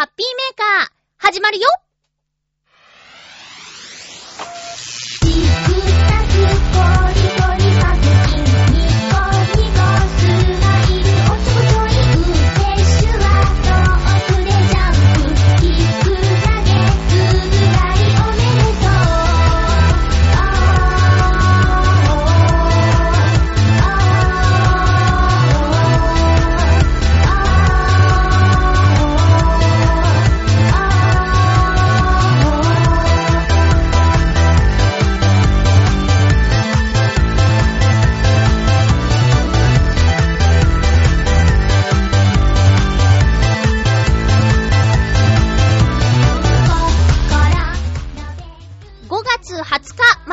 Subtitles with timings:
[0.00, 1.68] ハッピーメーカー、始まるよ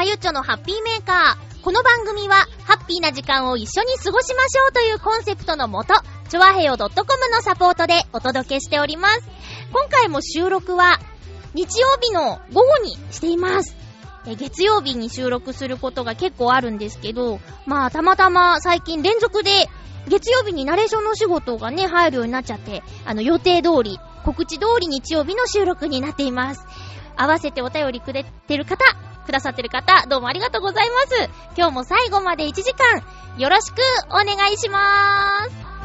[0.08, 1.62] ゆちょのハッピーメーカー。
[1.62, 5.96] この番組は、ハッピーな時間を一緒に過ごしましょうというコンセプトのもと、
[6.30, 6.90] ちょわへよ .com
[7.30, 9.22] のサポートでお届けしております。
[9.74, 10.98] 今回も収録は、
[11.54, 13.76] 日曜日の午後にしています。
[14.38, 19.68] 月曜日に収録することが結構あるんですけど、まあ、たまたま最近連続で、
[20.08, 26.66] 月曜日にナレーションの仕事がね、入るようになっちゃって、あの、予定通り、告知通り日曜日の収録になっています。
[27.18, 28.86] 合わせてお便りくれてる方、
[29.28, 31.30] くださってる方、どうもありがとうございます。
[31.56, 33.04] 今日も最後まで1時間、
[33.38, 33.76] よろしく
[34.10, 35.77] お願いしまーす。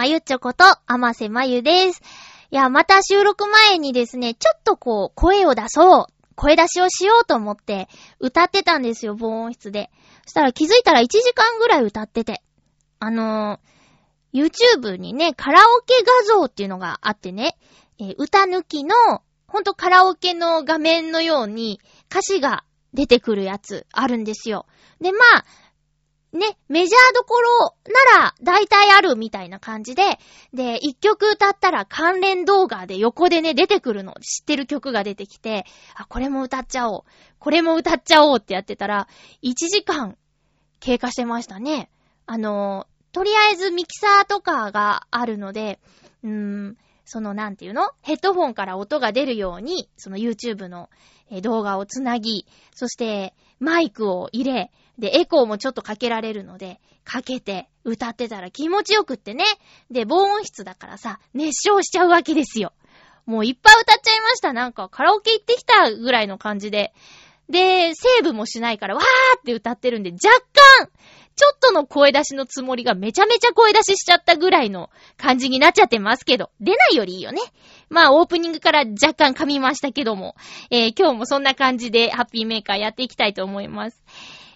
[0.00, 2.00] まゆちょこと、あませまゆです。
[2.50, 6.06] いや、また収録前にですね、ちょっとこう、声を出そう、
[6.36, 7.86] 声出しをしようと思って、
[8.18, 9.90] 歌ってたんですよ、防音室で。
[10.24, 12.42] そしたら気づいたら1時間ぐらい歌ってて。
[12.98, 17.58] あのー、YouTube にね、カラオケ画像っていうのがあってね、
[17.98, 18.94] えー歌抜きの、
[19.48, 21.78] ほんとカラオケの画面のように
[22.10, 24.64] 歌詞が出てくるやつあるんですよ。
[24.98, 25.44] で、まあ、
[26.32, 27.74] ね、メジャーどころ
[28.14, 30.18] なら大体あるみたいな感じで、
[30.54, 37.02] で、一曲歌ったら関連動画で横でね、出てくるの、知ってる曲が出てきて、あ、これも歌っちゃおう。
[37.40, 39.08] これも歌っちゃおうってやってたら、
[39.42, 40.16] 1時間
[40.78, 41.90] 経過してましたね。
[42.26, 45.80] あの、とりあえずミキサーとかがあるので、
[46.22, 47.90] うーん、そのなんていうの？
[48.02, 50.90] ヘッドフォンから音が出るように、その YouTube の
[51.42, 59.44] 動画をつなぎ、そしてマイクを入れ、で、エコーもちょっとかけられるので、かけて歌ってたら気持ちよくってね。
[59.90, 62.72] で、防音室だからさ、熱唱しちゃうわけですよ。
[63.26, 64.52] もういっぱい歌っちゃいました。
[64.52, 66.92] なんかカラオケ行ってきたぐらいの感じで。
[67.48, 69.04] で、セーブもしないから、わー
[69.38, 70.28] って歌ってるんで、若
[70.78, 70.88] 干、
[71.34, 77.40] ちょっとの声出しのつもりがめちゃめちゃ声出ししちゃったぐらいの感じになっちゃってますけど、出ないよりいいよね。
[77.88, 80.36] まあ、オープニングから若干噛みましたけども、
[80.70, 84.02] えー今日もそんな感じでハッピーメーカーやっていきたいと思います。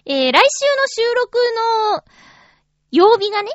[0.07, 1.37] えー来週の収録
[1.95, 2.03] の
[2.91, 3.49] 曜日がね、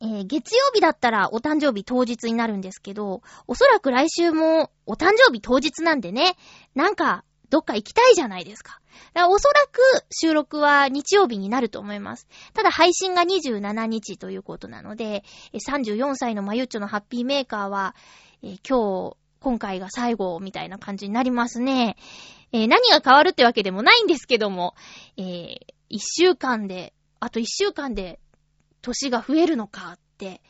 [0.00, 6.36] えー月曜日だったらお誕生日当日になるんですけど、おそらく来週もお誕生日当日なんでね、
[6.76, 8.80] なんかどっか行きたいじゃないですか。
[9.14, 9.80] だからおそらく
[10.12, 12.28] 収録は日曜日になると思います。
[12.54, 17.96] ただ配信が27日ということなので、34歳のまゆっちょのハッピーメーカーは、
[18.44, 21.96] えー今日、今回が最後みたいな感じになりますね。
[22.56, 24.74] えー何が変わるってわけでもないんですけども、
[25.16, 25.58] えー
[25.88, 28.18] 一週間で、あと一週間で
[28.82, 30.40] 年が増えるのかって、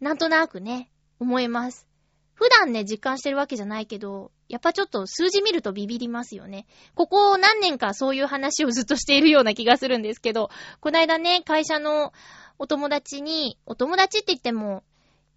[0.00, 1.86] なんとなくね、思います。
[2.34, 6.66] 普段ね、実感してるわけじゃないけど、やっぱちょっと数字見るとビビりますよね。
[6.96, 10.50] ここ何年かそういう話をずっとしているような気がするんですけど、
[10.80, 12.12] こないだね、会社の
[12.58, 14.82] お友達に、お友達って言っても、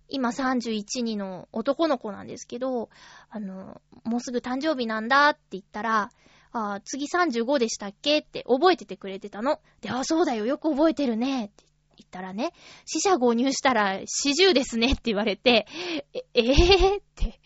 [0.09, 2.89] 今31人の男の子なんですけど、
[3.29, 6.09] あの、もうすぐ誕生日なんだって言ったら、
[6.51, 9.59] あ次35でしたっけって覚えててくれてたの。
[9.81, 11.65] で、あ、そうだよ、よく覚えてるねって
[11.97, 12.53] 言ったらね、
[12.85, 15.67] 死者購入したら四十ですねって言われて、
[16.13, 17.39] え、えー、って、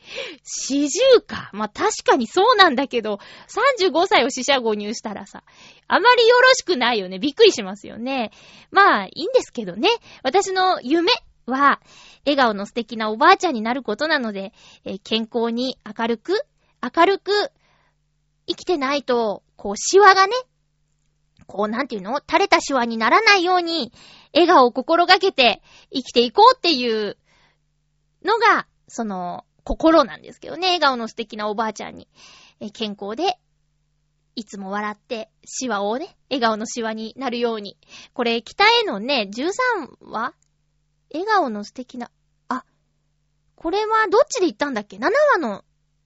[0.43, 1.49] 四十か。
[1.53, 5.43] まあ、確かにそうなんだけど、35歳を死者購入したらさ、
[5.87, 7.17] あまりよろしくないよね。
[7.17, 8.31] びっくりしますよね。
[8.71, 9.89] まあ、いいんですけどね。
[10.23, 11.11] 私の夢
[11.45, 11.81] は、
[12.25, 14.53] 笑顔の素敵なおばあちゃんになることなので、
[14.85, 16.45] えー、健康に明るく、
[16.81, 17.31] 明るく、
[18.47, 20.33] 生きてないと、こう、シワがね、
[21.47, 22.19] こう、なんていうの？
[22.19, 23.91] 垂れたシワにならないように、
[24.33, 25.61] 笑顔を心がけて
[25.93, 27.17] 生きていこうっていう
[28.23, 30.67] のが、その、心なんですけどね。
[30.67, 32.07] 笑顔の素敵なおばあちゃんに、
[32.59, 33.37] え健康で、
[34.35, 37.77] いつも笑って、シワをね、笑顔のシワになるように。
[38.13, 39.51] これ、北へのね、13
[40.01, 40.33] 話
[41.13, 42.11] 笑顔の素敵な、
[42.47, 42.63] あ、
[43.55, 45.63] これはどっちで言ったんだっけ ?7 話の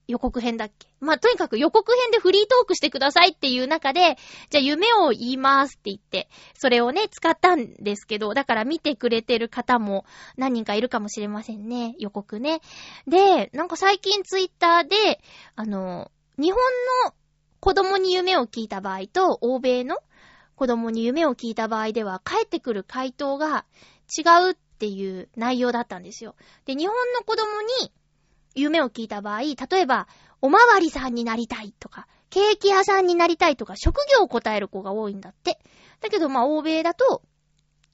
[0.08, 0.88] 予告編だっけ？
[1.00, 4.18] まあ、とにかく予告編でフリートークしてくださいっていう中で、
[4.50, 10.06] じゃあ夢を言いますって言って、それをね、使ったんですけど、だから見てくれてる方も
[10.38, 11.96] 何人かいるかもしれませんね。
[11.98, 12.62] 予告ね。
[13.08, 15.22] で、なんか最近ツイッターで、
[15.56, 16.60] あの、日本
[17.06, 17.14] の
[17.60, 19.98] 子供に夢を聞いた場合と、欧米の
[20.56, 23.66] 子供に夢を聞いた場合では、返ってくる回答が
[24.16, 26.36] 違うっっていう内容だったんですよ。
[26.66, 27.92] で、日本の子供に
[28.56, 30.08] 夢を聞いた場合、例えば、
[30.42, 35.60] おまわりさんになりたいとか、ケーキ屋さんになりたいとか、職業を答える子が多いんだって。
[36.02, 37.24] だけど、まあ、欧米だと、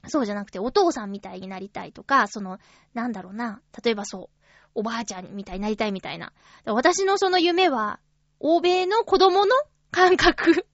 [0.07, 2.57] そうじゃなくて、お父さんみたいになりたいとか、その、
[2.95, 4.37] なんだろうな、例えばそう、
[4.73, 6.33] おばあちゃんみたいになりたいみたいな。
[6.65, 7.99] 私のその夢は、
[8.39, 9.55] 欧米の子供の
[9.91, 10.65] 感覚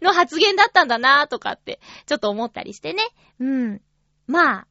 [0.00, 3.02] の発言だったんだなとかって、ちょっと思ったりしてね。
[3.38, 3.82] うん。
[4.26, 4.66] まあ、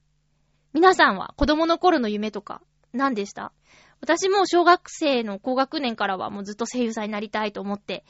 [0.75, 2.62] 皆さんは子供の頃の夢とか
[2.92, 3.54] 何でした？
[4.01, 8.04] 私も小学生の高学年からはもうずっと声優さんになりたいと思って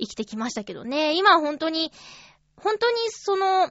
[0.00, 1.14] 生きてきましたけどね。
[1.14, 1.92] 今本当に、
[2.56, 3.70] 本当にその、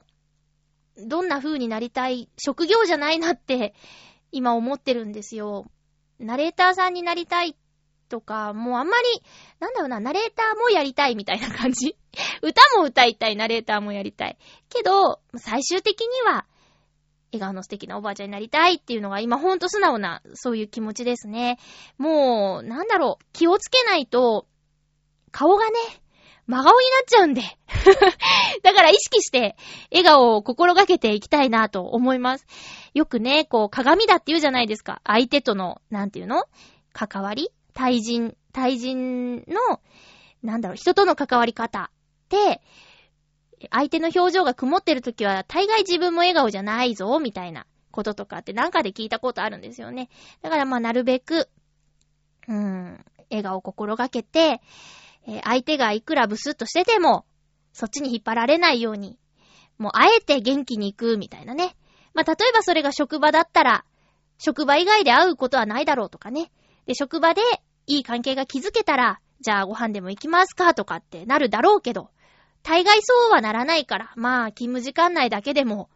[1.06, 3.74] どんな風になりたい職業じゃないなって
[4.32, 5.66] 今思ってるんですよ。
[6.18, 7.58] ナレーターさんになりたい
[8.08, 9.22] とか、もうあんまり、
[9.58, 11.94] なんだろうな、ナレーターもやりたいみたいな感じ
[12.40, 14.38] 歌も歌いたい、ナレーターもやりたい。
[14.70, 16.46] けど、最終的には、
[17.32, 21.58] 笑顔の素敵なおばあちゃんになりたいっていうのが今ほんと素直な、そういう気持ちですね。
[21.98, 24.46] もう、なんだろう、気をつけないと、
[25.30, 25.78] 顔がね、
[26.46, 27.42] 真顔になっちゃうんで。
[28.64, 29.56] だから意識して、
[29.92, 32.46] 笑顔を心がけていきたいなと思います。
[32.92, 35.00] よくね、こう、鏡だって言うじゃないですか。
[35.04, 36.44] 相手との、なんていうの？
[36.92, 37.50] 関わり？
[37.72, 39.80] 対人、対人の、
[40.42, 42.60] なんだろう、人との関わり方って、
[43.70, 50.08] 相手の表情が曇ってる時は、大概自分も笑顔じゃないぞ、みたいなこととかってなんかで聞いたことあるんですよね。
[50.42, 51.48] だからまあ、なるべく、
[52.48, 54.60] うーん、笑顔を心がけて、
[55.26, 57.26] え、相手がいくらブスッとしてても、
[57.72, 59.18] そっちに引っ張られないように、
[59.78, 61.76] もうあえて元気に行く、みたいなね。
[62.14, 63.84] まあ、例えばそれが職場だったら、
[64.38, 66.50] 職場以外で会うことはないだろうとかね。
[66.86, 67.42] で、職場で
[67.86, 72.10] いい関係が築けたら、じゃあご飯でも行きますかとかってなるだろうけど、
[72.62, 75.90] 大概そうはならないから、まあ、勤務時間内だけでも、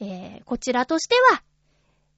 [0.00, 1.42] えー、こちらとしては、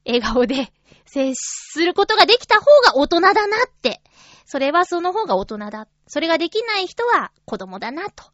[0.04, 0.72] 笑顔で
[1.06, 4.00] 接することができた方が大人だなって。
[4.44, 5.88] それはその方が大人だ。
[6.06, 8.24] それができない人は子供だなと。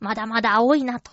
[0.00, 1.10] まだまだ青いなと。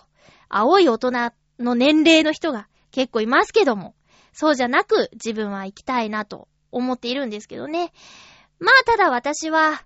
[0.48, 1.10] 青い大人
[1.58, 3.94] の年齢の人が結構いますけども、
[4.32, 7.92] そうじゃなく自分は生きたいなと思っているんですけどね。
[8.58, 9.82] まあ、ただ私は、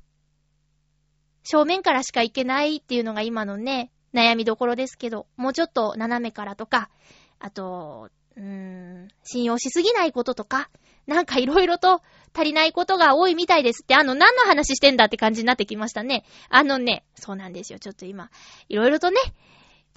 [1.43, 6.91] 正面からしか行けないっていうのが今のね、悩みどころですけど、もうちょっと斜めからとか、
[7.39, 10.71] あと、うーん、信用しすぎないこととか、
[11.07, 12.03] なんかいろいろと
[12.35, 16.25] 足りないことが多いみたいですって、あの、何の話してんだって感じになってきましたね。
[16.49, 17.79] あのね、そうなんですよ。
[17.79, 18.31] ちょっと今、
[18.69, 19.17] いろいろとね、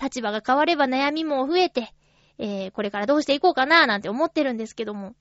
[0.01, 1.94] 立場が変われば悩みも増えて、
[2.38, 5.13] えー、これからどうしていこうかなーなんて思ってるんですけども、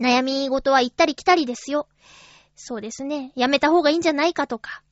[0.00, 1.88] 悩み事は行ったり来たりですよ。
[2.54, 3.32] そうですね。
[3.36, 4.82] やめた方がいいんじゃないかとか、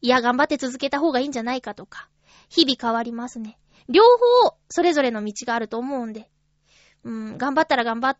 [0.00, 2.08] いや、頑張って続けた方がいいんじゃないかとか、
[2.52, 3.58] 日々変わりますね。
[3.88, 4.02] 両
[4.44, 6.28] 方、それぞれの道があると思うんで。
[7.02, 8.18] うん、頑張ったら頑張っ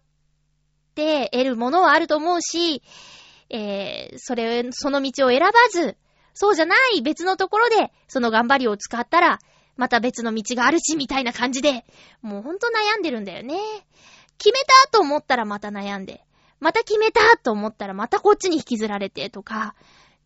[0.95, 2.83] て得るものはあると思うし、
[3.51, 5.99] えー、それ、その道を選ばず、
[6.33, 9.39] そうじゃない別のところで、その頑張りを使ったら、
[9.77, 11.85] また別の道があるし、みたいな感じで、
[12.23, 13.57] もうほんと悩んでるんだよね。
[14.39, 16.25] 決めたと思ったらまた悩んで、
[16.59, 19.75] また決めたと思ったらまたこっちに引きずられてとか、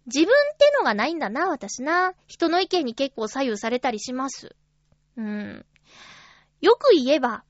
[0.06, 2.14] 自分ってのがないんだな、私な。
[2.26, 4.54] 人の意見に結構左右されたりします。
[5.16, 5.66] うん。
[6.60, 7.42] よく言えば、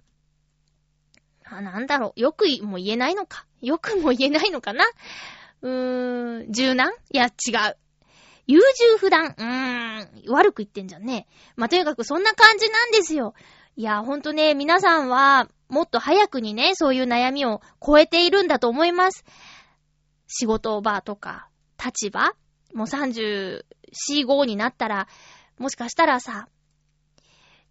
[1.45, 2.21] あ、なんだろう。
[2.21, 3.47] よくも言えないのか。
[3.61, 4.85] よくも言えないのかな。
[5.63, 6.93] うーん、柔軟？
[7.13, 7.77] いや、違う。
[8.47, 9.27] 優柔不断？
[9.27, 11.27] うーん、悪く言ってんじゃんね。
[11.57, 13.35] まあ、とにかくそんな感じなんですよ。
[13.77, 19.25] いや、ほんとね、皆さんは、もっと早くにね、そういう悩みを超えているんだと思います。
[20.27, 21.49] 仕事場とか、
[21.85, 22.33] 立場
[22.77, 23.63] もう34、
[24.27, 25.09] 5になったら、
[25.59, 26.47] もしかしたらさ、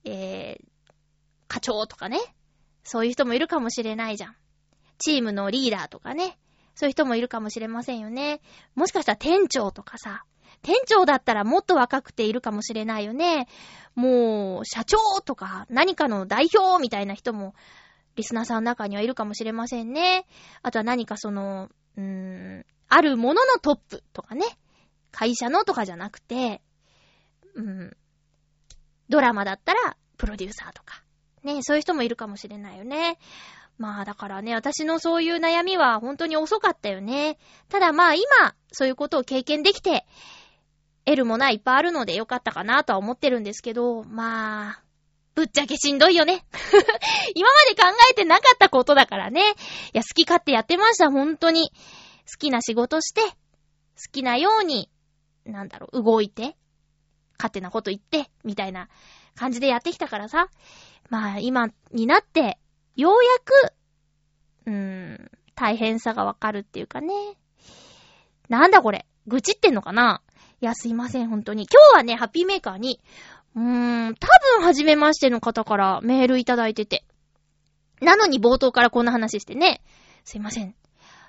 [0.03, 0.65] えー、
[1.47, 2.19] 課長とかね、
[2.83, 4.35] そういう人もいるかもしれないじゃん。
[4.97, 6.39] チームのリーダーとかね、
[6.73, 8.41] そういう人もいるかもしれませんよね。
[8.73, 10.25] もしかしたら店長とかさ、
[10.63, 13.47] 店長だったらもっと若くているかもしれないよね。
[13.93, 17.53] もう、社長とか、何かの代表みたいな人も、
[18.15, 20.25] リスナーさんの中にはいるかもしれませんね。
[20.63, 24.45] あとは何かその、うーん、あるもののトップとかね。
[25.15, 26.61] 会社のとかじゃなくて、
[27.55, 27.95] うん、
[29.07, 31.01] ドラマだったら、プロデューサーとか。
[31.41, 33.17] ね、そういう人もいるかもしれないよね。
[33.77, 37.37] まあだからね、私のそういう悩みは本当に遅かったよね。
[37.69, 38.25] ただまあ今、
[38.73, 40.05] そういうことを経験できて、
[41.05, 44.83] 得るものはいっぱいあるのでよかったかなとは思ってるんですけど、まあ、
[45.33, 46.45] ぶっちゃけしんどいよね。
[47.35, 49.41] 今まで考えてなかったことだからね。
[49.41, 49.45] い
[49.93, 51.71] や、好き勝手やってました、本当に。
[51.71, 53.31] 好きな仕事して、好
[54.11, 54.89] きなように、
[55.45, 56.55] なんだろう、動いて、
[57.37, 58.89] 勝手なこと言って、みたいな
[59.35, 60.49] 感じでやってきたからさ。
[61.09, 62.57] まあ、今になって、
[62.95, 63.73] ようやく、
[64.67, 67.13] うーん、大変さがわかるっていうかね。
[68.49, 70.21] なんだこれ愚痴ってんのかな
[70.61, 71.63] いや、すいません、本当に。
[71.63, 72.99] 今日はね、ハッピーメーカーに、
[73.55, 77.05] うーん、多分、初めましての方からメールいただいてて。
[78.01, 79.81] なのに冒頭からこんな話してね。
[80.23, 80.75] すいません。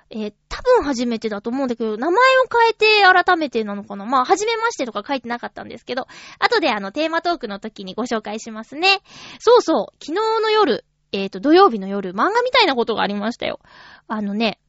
[0.09, 2.17] えー、多分初めてだと思うんだけど、名前を
[2.49, 4.05] 変えて改めてなのかな？
[4.05, 6.07] まあ、初めましてとか書いてなかったんですけど、
[6.39, 9.01] 後であの、テーマトークの時にご紹介しますね。
[9.39, 13.59] そうそう、昨日の夜、えっ、ー、と、土曜日の夜、漫画みたいなことがありましたよ。
[14.07, 14.59] あのね、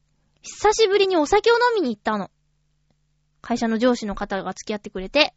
[0.41, 2.31] 久しぶりにお酒を飲みに行ったの。
[3.41, 5.33] 会社の上司の方が付き合ってくれて、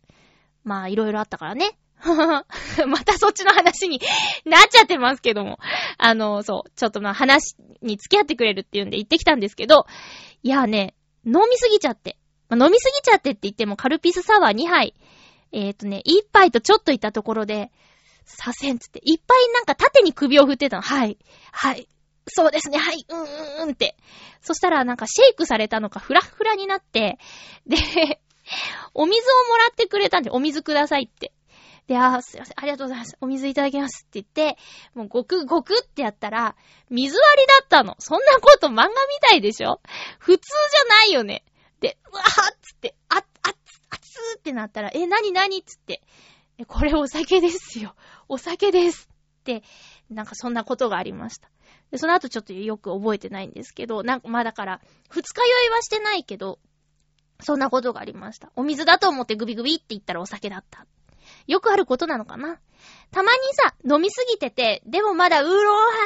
[0.64, 1.78] まあ、いろいろあったからね。
[2.87, 4.00] またそっちの話に
[4.44, 5.59] なっちゃってますけども。
[5.99, 9.87] あの、そう、ちょっとまあ話に付き合ってくれるっていうんで行ってきたんですけど、
[10.42, 10.94] いやね、
[11.25, 12.16] 飲みすぎちゃって。
[12.49, 14.94] まあ、飲みすぎちゃってって言ってもカルピスサワー2杯。
[15.52, 17.71] えっ、ー、とね、1杯とちょっといったところで、
[18.25, 20.82] させんつって、いっぱいなんか縦に首を振ってたの。
[20.82, 21.18] はい。
[21.50, 21.88] はい。
[22.28, 22.78] そうですね。
[22.78, 23.04] はい。
[23.09, 23.97] うーんって。
[24.40, 27.18] そしたらなんかシェイクされたのかフラフラになって、
[27.66, 27.76] で、
[28.94, 31.32] お水をもらってくれたんで、お水くださいって。
[31.86, 33.16] で、あ、すいません、ありがとうございます。
[33.20, 34.56] お水いただきますって言って、
[34.94, 36.56] もうごくごくってやったら、
[36.90, 37.96] 水割りだったの。
[37.98, 39.80] そんなこと漫画みたいでしょ？
[40.18, 41.44] 普通じゃないよね。
[41.80, 43.54] で、うわーっつって、あっ、あっ、
[43.90, 46.02] あっつーってなったら、え、なになにっつって。
[46.68, 47.96] これお酒ですよ。
[48.28, 49.08] お酒です
[49.40, 49.64] って、
[50.08, 51.50] なんかそんなことがありました。
[51.90, 56.60] で、その後ちょっとよく覚えてないんですけど、なんかまあだから、二日酔いはしてないけど、
[57.40, 58.52] そんなことがありました。
[58.54, 60.86] お水だと思ってグビグビって言ったらお酒だった。
[61.46, 62.61] よくあることなのかな？
[63.11, 65.99] たまにさ、飲みすぎてて、でもまだウーロンハ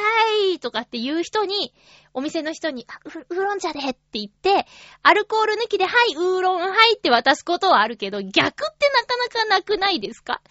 [0.53, 1.73] イとかって言う人に、
[2.13, 4.65] お店の人に、あ、ウーロン茶でって言って、
[5.03, 8.31] アルコール抜きで、はい、ウーロンハイって渡すことはあるけど、逆っ
[8.77, 10.41] てなかなかなくないですか？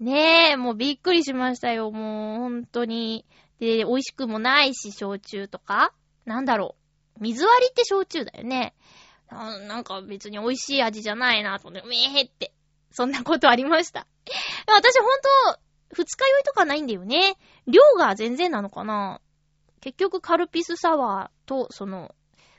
[0.00, 3.24] ねえ、もうびっくりしましたよ、もう、ほんとに。
[3.60, 5.92] で、美味しくもないし、焼酎とか
[6.24, 6.74] なんだろ
[7.20, 7.22] う。
[7.22, 8.74] 水割りって焼酎だよね。
[9.30, 12.52] なんか別に美味しい味じゃないなと思って、うめーって。
[12.92, 14.06] そんなことありました。
[14.66, 15.60] 私ほんと、
[15.94, 17.36] 二日酔いとかないんだよね。
[17.66, 19.20] 量が全然なのかな
[19.80, 22.14] 結局カルピスサワーと、その、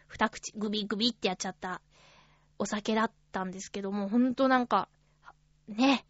[0.08, 1.82] 二口グビグビってやっちゃった
[2.60, 4.88] お酒だったんですけども、ほんとなんか、
[5.68, 6.06] ね、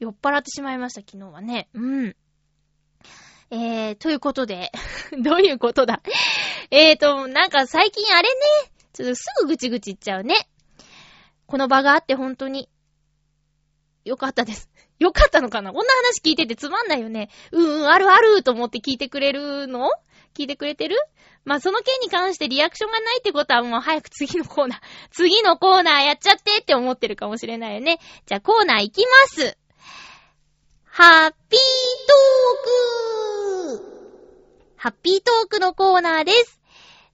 [0.00, 1.68] 酔っ払ってしまいました、昨日はね。
[1.74, 2.16] うん。
[3.50, 4.72] えー、ということで、
[5.22, 6.02] どういうことだ？
[6.70, 8.40] えーと、なんか最近あれね、
[8.92, 10.48] ちょっとすぐぐちぐち言っちゃうね。
[11.46, 12.68] この場があって本当に、
[14.04, 14.68] よかったです。
[14.98, 15.72] よかったのかな？
[15.72, 17.30] こんな話聞いててつまんないよね。
[17.52, 19.90] うんうん、あるあると思って聞いてくれるの？
[20.34, 20.96] 聞いてくれてる？
[21.44, 24.78] まあ、その件に関してリアクションがないってことはもう早く次のコーナー、
[25.12, 27.98] 次のコーナーやっちゃってって思ってるかもしれないよね。
[28.26, 29.58] じゃあコーナー行きます。
[30.84, 31.60] ハッピー
[32.08, 33.94] トーク
[34.76, 36.60] ハッピートークのコーナーです。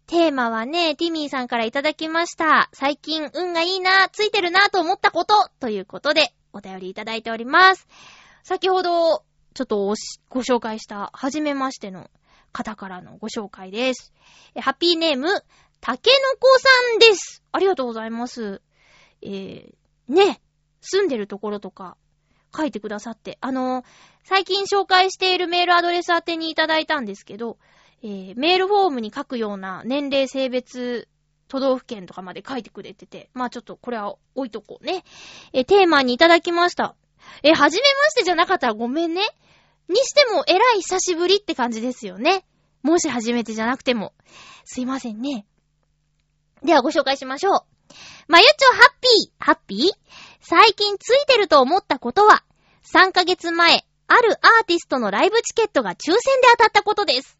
[0.06, 2.68] テーマはね、ティミーさんからいただきました。
[2.72, 7.86] 最近運がいいな、ついてるなと思ったことということで、お便りいただいております。
[8.42, 9.94] 先ほど、ちょっと
[10.28, 12.10] ご紹介した、はじめましての
[12.52, 14.12] 方からのご紹介です。
[14.60, 15.28] ハッピーネーム、
[15.80, 17.42] たけのこさんです。
[17.52, 18.62] ありがとうございます。
[19.22, 19.72] えー、
[20.12, 20.40] ね、
[20.80, 21.96] 住んでるところとか、
[22.56, 23.38] 書いてくださって。
[23.40, 23.84] あの、
[24.24, 27.58] 最近紹介しているメールアドレス宛てにいただいたんですけど、
[28.02, 31.08] えー、メールフォームに書くような年齢、性別、
[31.50, 35.04] 都道府県とかまで書いてくれてて、まあちょっとこれは置いとこうね。
[35.52, 36.94] え、テーマにいただきました。
[37.42, 39.22] え、はじめましてじゃなかったらごめんね。
[39.88, 42.46] にしても、えらい久しぶりって感じですよね。
[42.82, 44.14] もし初めてじゃなくても。
[44.64, 45.44] すいませんね。
[46.62, 47.60] ではご紹介しましょう。
[48.28, 49.92] まゆちょハッピー、ハッピー？
[50.40, 52.44] 最近ついてると思ったことは、
[52.94, 56.20] 3ヶ月前、あるアーティストのライブチケットが抽選で
[56.52, 57.39] 当たったことです。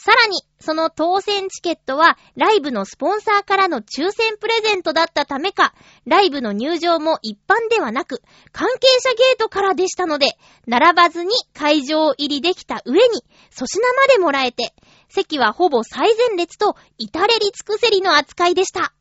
[0.00, 5.74] さらに、その当選チケットは、ライブのスポンサーからの抽選プレゼントだったためか、
[6.06, 10.28] ライブの入場も一般ではなく、関係者ゲートからでしたので、
[10.68, 14.72] 並ばずに会場入りできた上に、粗品までもらえて、
[15.08, 18.92] 席はほぼ最前列と、至れり尽くせりの扱いでした。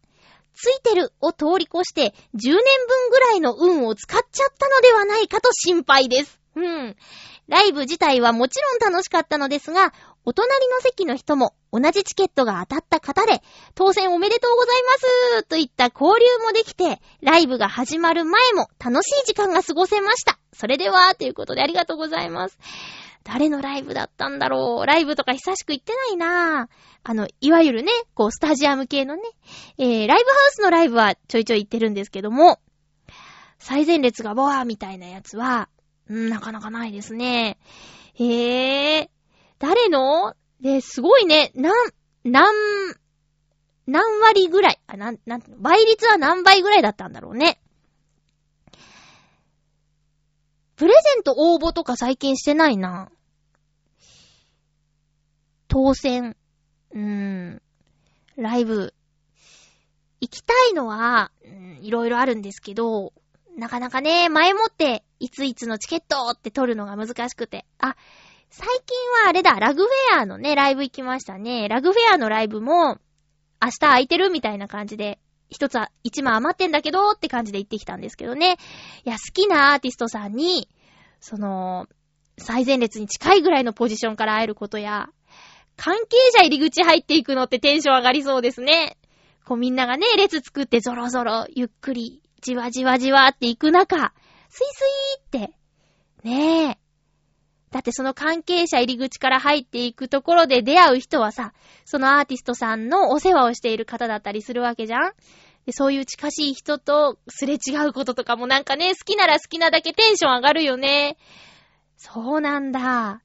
[0.56, 6.40] ついてるを通り越して、10年分ぐらいの運を使っちゃったのではないかと心配です。
[6.56, 6.96] うん。
[7.48, 9.94] ライブ自体はもちろん楽しかったのですが、
[10.28, 13.42] お隣の席の人も同じチケットが当たった方で、
[13.76, 14.92] 当選おめでとうございま
[15.40, 20.38] すといった交流もできて、ライブが始まる前も楽しい時間が過ごせました。
[20.52, 22.60] それでは、ということでありがとうございます。
[23.24, 24.86] 誰のライブだったんだろう？
[24.86, 26.76] ライブとか久しく行ってないなぁ。
[27.06, 29.22] あの、いわゆるね、こう、スタジアム系のね、
[29.78, 32.60] えー、ライブハウスのライブはちょいちょい行ってるんですけども、
[33.60, 35.70] 最前列がボワーみたいなやつは、
[36.10, 37.58] うん、なかなかないですね。
[38.16, 39.10] へえ、
[39.60, 40.36] 誰の？
[40.62, 41.74] で、すごいね、なん、
[42.24, 42.56] なん、
[43.86, 47.62] 何割ぐらい、あ、なん、なん、倍率は何倍ぐらいだったんだろうね。
[50.76, 53.10] プレゼント応募とか最近してないな。
[55.68, 56.38] 当選。
[56.92, 57.62] うーん。
[58.36, 58.94] ライブ。
[60.22, 63.14] 行きたいのは、うん、いろいろあるんですけど、
[63.58, 67.66] なかなかね、前もって、いついつのチケットって取るのが難しくて。
[67.80, 67.96] あ、
[68.50, 71.68] 最近はあれだ、ラグフェアのね、ライブ行きましたね。
[71.68, 72.98] ラグフェアのライブも、
[73.62, 78.58] 明日空いてるみたいな感じで、一つは一枚余ってんだけどって感じで行ってきたんですけどね。
[79.06, 80.70] いや、好きなアーティストさんに、
[81.20, 81.88] その、
[82.38, 85.10] 最前列に近いぐらいのポジションから会えることや、
[85.76, 88.98] 関係者入り口入っていくのってテンション上がりそうですね。
[89.46, 94.14] こうみんながね、列作ってゾロゾロ、ゆっくり、じわじわじわって行く中、
[94.50, 95.54] スイスイって、
[96.24, 96.87] ねえ。
[97.72, 101.54] だってその関係者入り口から入っていくところで出会う人はさ、
[101.86, 105.12] そのアーティストさんのお世話をしている方だったりするわけじゃん
[105.66, 111.18] でそういう近しい人とすれ違うこととかもなんかね、好きなら好きなだけテンション上がるよね。
[111.98, 113.22] そうなんだ。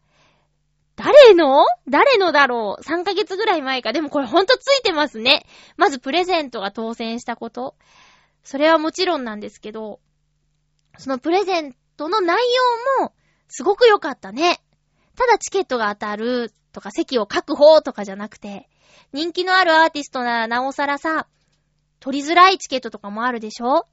[0.96, 1.64] 誰の？
[1.88, 3.92] 誰のだろう ?3 ヶ月ぐらい前か。
[3.92, 5.46] でもこれほんとついてますね。
[5.76, 7.76] まずプレゼントが当選したこと。
[8.42, 10.00] それはもちろんなんですけど、
[10.98, 12.38] そのプレゼントの内
[12.98, 13.12] 容も
[13.54, 14.62] すごく良かったね。
[15.14, 18.66] ただチケットが当たるとか席を確保とかじゃなくて、
[19.12, 21.28] 人気のあるアーティストならなおさらさ、
[22.00, 23.86] 取りづらいチケットとかもあるでしょ？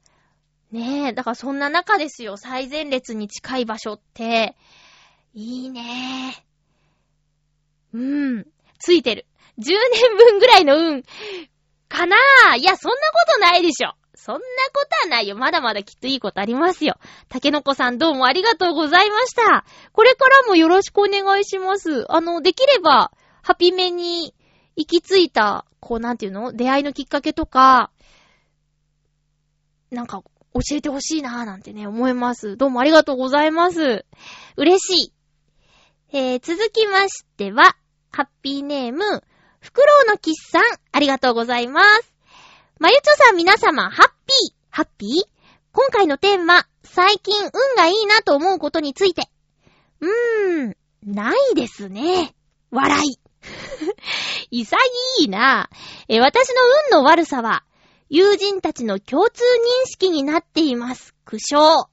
[0.72, 4.56] ねえ、だからそんな中ですよ、最前列に近い場所って、
[5.34, 6.44] いいねえ
[7.92, 7.98] う
[8.38, 8.46] ん。
[8.78, 9.26] ついてる。
[9.58, 11.02] 10年分ぐらいの運、
[11.88, 13.92] かなぁいや、そんなことないでしょ。
[14.22, 14.40] そんな
[14.74, 15.34] ことはないよ。
[15.34, 16.96] まだまだきっといいことありますよ。
[17.30, 19.64] 竹の子さんどうもありがとうございました。
[19.92, 22.04] これからもよろしくお願いします。
[22.12, 24.34] あの、できれば、ハピメに
[24.76, 26.52] 行き着いた、こうなんていうの？
[26.52, 27.90] 出会いのきっかけとか、
[29.90, 32.58] なんか教えてほしいなぁなんてね、思います。
[32.58, 34.04] どうもありがとうございます。
[34.56, 35.12] 嬉しい。
[36.12, 37.74] えー、続きましては、
[38.12, 39.24] ハッピーネーム、
[39.60, 42.09] フクロウのキスさん、ありがとうございます。
[42.80, 45.10] まゆちょさん皆様、ハッピー、ハッピー？
[45.70, 49.24] 今回のテーマ、最近運がいいなと思うことについて。
[50.00, 52.34] うーん、ないですね。
[52.70, 53.18] 笑い。
[54.50, 54.78] 潔
[55.18, 55.68] いな。
[56.08, 56.62] え、私の
[56.94, 57.64] 運の悪さは、
[58.08, 61.14] 友人たちの共通認識になっています。
[61.26, 61.84] 苦笑。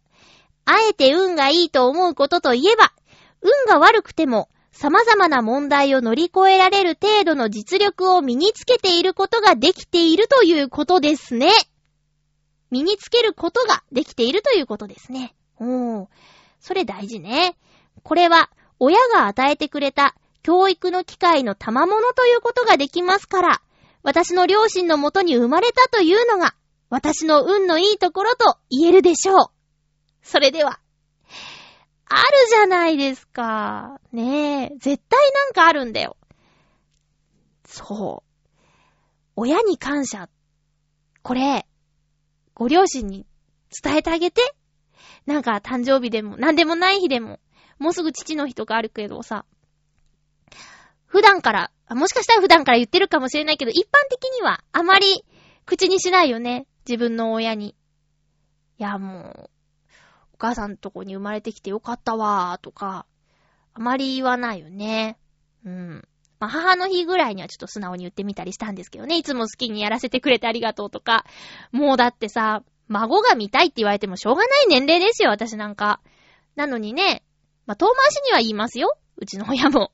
[0.63, 2.93] あえて運がいいと思うことといえば、
[3.41, 4.47] 運が悪くても、
[4.80, 11.50] 様々な問題を乗り越えられる程度の実力を身につけていることができているということですね。
[12.70, 15.34] 身につけることができているということですね。
[15.60, 16.08] おー。
[16.60, 17.58] それ大事ね。
[18.04, 20.13] これは、親が与えてくれた
[20.44, 23.62] 教育の機会の賜物ということができますから、
[24.04, 26.54] 私の両親のもとに生まれたというのが、
[26.92, 29.48] 私の運のいいところと言えるでしょう。
[30.22, 30.80] それでは。
[32.10, 34.00] あるじゃないですか。
[34.12, 34.70] ねえ。
[34.80, 36.17] 絶対なんかあるんだよ。
[37.65, 38.50] そう。
[39.36, 40.30] 親に感謝。
[41.22, 41.67] これ、
[42.54, 43.26] ご両親に
[43.84, 44.41] 伝えてあげて。
[45.26, 47.39] なんか誕生日でも、なんでもない日でも、
[47.80, 49.46] もうすぐ父の日とかあるけどさ、
[51.06, 55.26] 普段から、もしかしたら普段から言ってるかもしれないけど、一般的にはあまり
[55.65, 56.65] 口にしないよね。
[56.88, 57.76] 自分の親に。
[58.80, 59.57] いや、もう、
[60.38, 63.08] お母さんのとこに生まれてきてよかったわーとか、
[63.73, 65.17] あまり言わないよね。
[65.65, 66.08] うん。
[66.39, 69.17] まあ、母の日ぐらいにはちょっと素直に言ってみたりしたんですけどね。
[69.17, 71.26] いつも好きにやらせてくれてありがとうとか。
[71.71, 76.02] もうだってさ、孫が見たいって言われてもしょうがない年齢ですよ、私なんか。
[76.56, 77.23] なのにね、
[77.65, 78.95] まあ、遠回しには言いますよ。
[79.17, 79.91] うちの親も。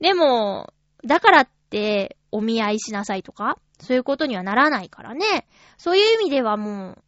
[0.00, 0.72] でも、
[1.04, 5.46] だからって、お見合いしなさいとか、そういうことにはならないからね。
[5.78, 7.02] そういう意味ではもう、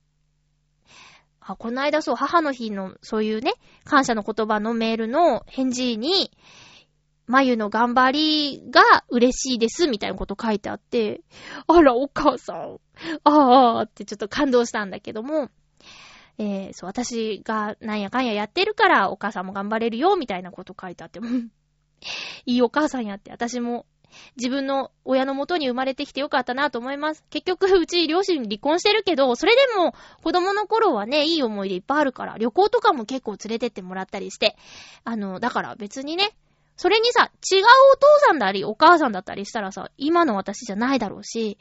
[1.49, 6.31] あ、この間そう、母の日の、そういうね、感謝の言葉のメールの返事に、
[7.27, 8.11] まゆの頑張
[8.59, 11.23] りが嬉しいです、みたいなこと書いてあって、
[11.67, 12.79] あら、お母さん、
[13.25, 15.49] あーってちょっと感動したんだけども、
[16.37, 21.19] えー、そう、私がなんやかんややってるから、お母さんも頑張れるよ、みたいなこと書いてあって、
[22.45, 23.87] いいお母さんやって、私も
[24.37, 27.25] 自分の親の元に生まれてきてよかったなと思います。
[27.31, 34.57] 結局、うち両親離婚してるけど、それでも子供の頃はね、いい思い出いっぱいあるから、旅行とかも結構連れてってもらったりして、
[35.05, 36.31] あの、だから別にね、
[36.77, 41.59] それにさ、違うお父さんだり、お母さんだったりしたらさ、今の私じゃないだろうし、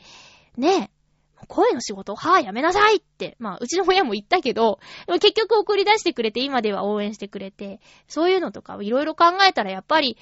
[0.58, 10.18] ねえ、声の仕事、はぁ、やめなさいって、まあ、うちの親も言ったけど、結局送り出してくれて、今では応援してくれて、そういうのとかいろいろ考えたら、やっぱり、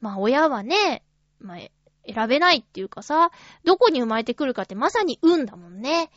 [0.00, 1.02] まあ、親はね、
[1.40, 1.58] まあ、
[2.06, 3.30] 選べないっていうかさ、
[3.64, 6.10] どこに生まれてくるかってまさに運だもんね。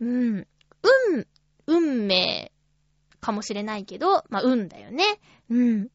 [0.00, 0.46] うん。
[1.12, 1.26] 運、
[1.66, 2.52] 運命
[3.20, 5.04] かもしれないけど、まあ、運だよね。
[5.50, 5.88] うん。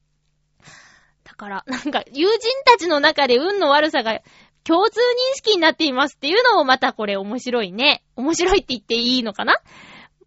[1.24, 4.22] だから、なんか、友人たちの中で運の悪さが
[4.64, 8.04] 共通認識になっていますっていうのもまたこれ面白いね。
[8.16, 9.60] 面白いって言っていいのかな？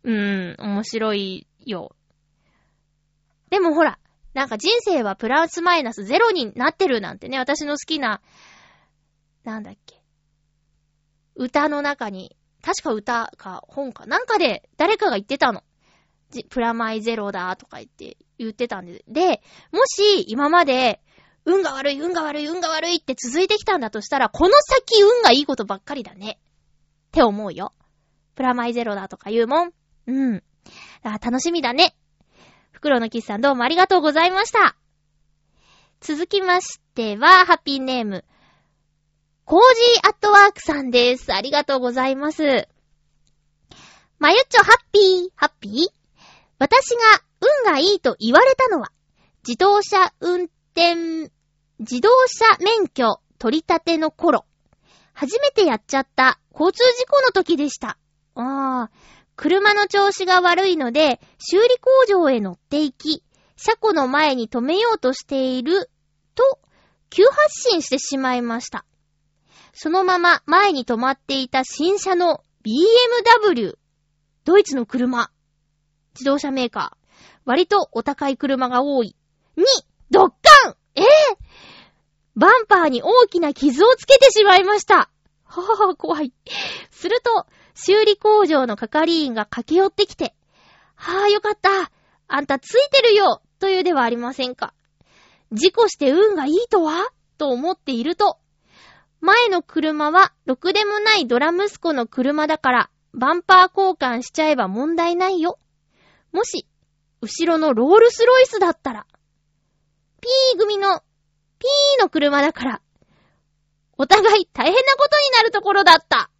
[0.02, 1.94] うん、面白いよ。
[3.50, 3.98] でもほら、
[4.34, 8.20] なんか人生はプラスマイナスゼロになってるなんてね、私の好きな、
[9.44, 10.02] なんだっけ。
[11.36, 15.62] 歌の中に、確か歌か本かなんかで誰かが言ってたの。
[16.48, 19.04] プラマイゼロだとか言って言ってたんで。
[19.06, 21.00] で、もし今まで
[21.44, 26.38] 運が悪い、運が悪い、運が悪いって続いてきたんだとしたら、この先運がいいことばっかりだね。
[27.08, 27.72] って思うよ。
[28.34, 29.72] プラマイゼロだとか言うもん。
[30.06, 30.42] うん。
[31.02, 31.94] 楽しみだね。
[32.84, 34.76] 袋のキスさんどうもありがとうございました。
[36.02, 38.26] 続きましては、ハッピーネーム、
[39.46, 39.60] コー
[39.94, 41.32] ジーアットワークさんです。
[41.32, 42.68] ありがとうございます。
[44.18, 45.72] まゆっちょハッピー、ハッピー？
[46.58, 47.22] 私が
[47.64, 48.92] 運がいいと言われたのは、
[49.48, 51.30] 自動車運転、
[51.78, 54.44] 自動車免許取り立ての頃、
[55.14, 57.96] 初めてやっちゃった交通事故の時でした。
[58.34, 58.90] ああ、
[59.36, 63.22] 車の調子が悪いので、修理工場へ乗っていき、
[63.56, 65.90] 車庫の前に止めようとしている、
[66.34, 66.58] と、
[67.10, 68.84] 急発進してしまいました。
[69.72, 73.76] そのまま前に止まっていた新車の BMW、
[74.44, 75.30] ドイツの車、
[76.14, 79.16] 自動車メーカー、割とお高い車が多い、
[79.56, 79.64] に、
[80.10, 81.36] ドッカンええー、
[82.36, 85.10] バンパーに大きな傷をつけてしまいました。
[85.44, 86.32] ははは、怖い。
[86.90, 90.34] すると、修理工場の係員が駆け寄ってきて、
[90.94, 91.90] はぁ、よかった。
[92.28, 94.72] あんたついてるよというではありませんか。
[95.52, 97.08] 事故して運がいいとは？
[97.36, 98.38] と思っていると、
[99.20, 105.58] 前の車はろくでもないドラ息子の車だから、バンパー交換しちゃえば問題ないよ。
[106.32, 106.66] もし、
[107.20, 109.06] 後ろのロールスロイスだったら、
[110.20, 111.00] ピー組の、
[111.58, 112.82] ピーの車だから、
[113.96, 116.30] お互い大変なことになるところだった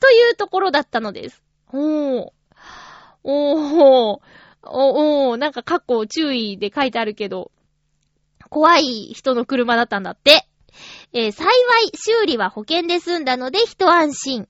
[0.00, 1.42] というところだったのです。
[1.72, 2.30] おー。
[3.22, 4.20] おー。
[4.66, 7.50] おー、なんか過去注意で書いてあるけど、
[8.48, 10.46] 怖い人の車だったんだって。
[11.12, 14.48] えー、幸い修理は保険で済んだので一安心。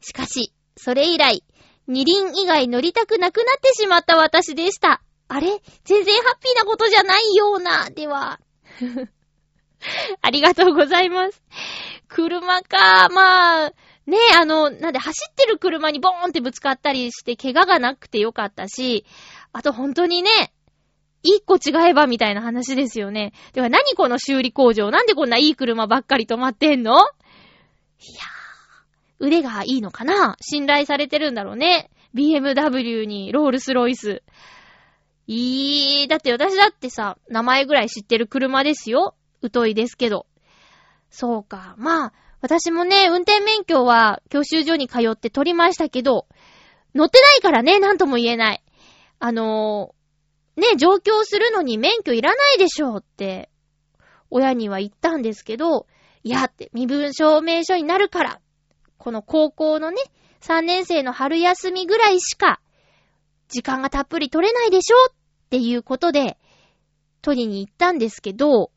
[0.00, 1.44] しかし、それ以来、
[1.86, 5.02] 二輪以外乗りたくなくなってしまった私でした。
[5.28, 5.60] あれ？
[5.84, 7.90] 全然ハッピーなことじゃないような。
[7.90, 8.40] では。
[10.20, 11.42] ありがとうございます。
[12.08, 13.72] 車か、まあ、
[14.06, 19.04] ねえ、あの、なんで走ってる車にボーンってぶつかったりして怪我がなくてよかったし、
[19.52, 20.30] あと本当にね、
[21.22, 23.32] 一個違えばみたいな話ですよね。
[23.52, 24.90] では何この修理工場？
[24.90, 26.94] なんでこんないい車ばっかり止まってんの？
[26.94, 30.36] いやー、腕がいいのかな？
[30.40, 31.90] 信頼されてるんだろうね。
[32.12, 34.24] BMW にロールスロイス。
[35.28, 39.14] いいー、だって私だってさ、名前ぐらい知ってる車ですよ。
[39.52, 40.26] 疎いですけど。
[41.08, 41.76] そうか。
[41.78, 42.12] まあ、
[42.42, 46.26] 私もね、運転免許は教習所に通って取りましたけど、
[46.92, 48.64] 乗ってないからね、なんとも言えない。
[49.20, 53.48] あのー、ね、上京するのに免許いらないでしょうって、
[54.28, 55.86] 親には言ったんですけど、
[56.24, 58.40] いやって、身分証明書になるから、
[58.98, 60.02] この高校のね、
[60.40, 62.60] 3年生の春休みぐらいしか、
[63.48, 65.14] 時間がたっぷり取れないでしょっ
[65.48, 66.38] ていうことで、
[67.20, 68.72] 取りに行ったんですけど、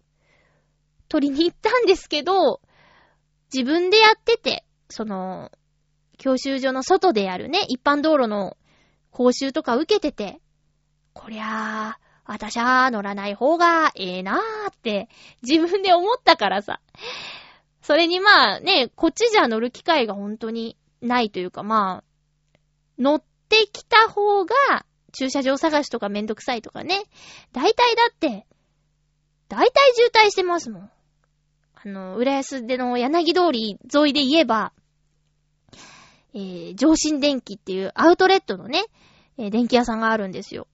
[1.10, 2.62] 取りに行ったんですけど、
[3.54, 5.52] 自分でやってて、その、
[6.18, 8.58] 教習所の外でやるね、一般道路の
[9.12, 10.40] 講習とか受けてて、
[11.14, 15.10] こりゃあ、私は乗らない方がええなーって
[15.44, 16.82] 自分で思ったからさ。
[17.82, 22.60] それにまあね、こっちじゃ乗る機会が本当にないというかまあ、
[22.98, 24.56] 乗ってきた方が
[25.12, 27.04] 駐車場探しとかめんどくさいとかね。
[27.54, 28.48] 大体だって、
[29.48, 30.92] 大体渋滞してますもん。
[31.86, 34.74] あの、浦安での柳通り沿いで言えば、
[36.34, 38.84] えー、上新電気っていうアウトレットのね、
[39.38, 40.68] えー、電気屋さんがあるんですよ。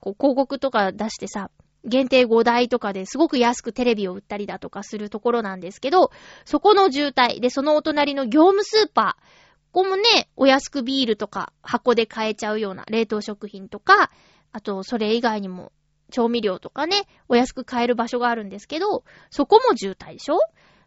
[0.00, 1.50] こう、広告とか出してさ、
[1.84, 6.10] 限定5台とかですごく安くテレビを売ったりだとかするところなんですけど、
[6.44, 9.24] そこの渋滞で、そのお隣の業務スーパー、
[9.70, 10.02] ここもね、
[10.34, 14.10] お安くビールとか箱で買えちゃうような冷凍食品とか、
[14.50, 15.72] あと、それ以外にも
[16.10, 20.38] 調味料とかね、お安く買える場所があるんですけど、そこも渋滞でしょ？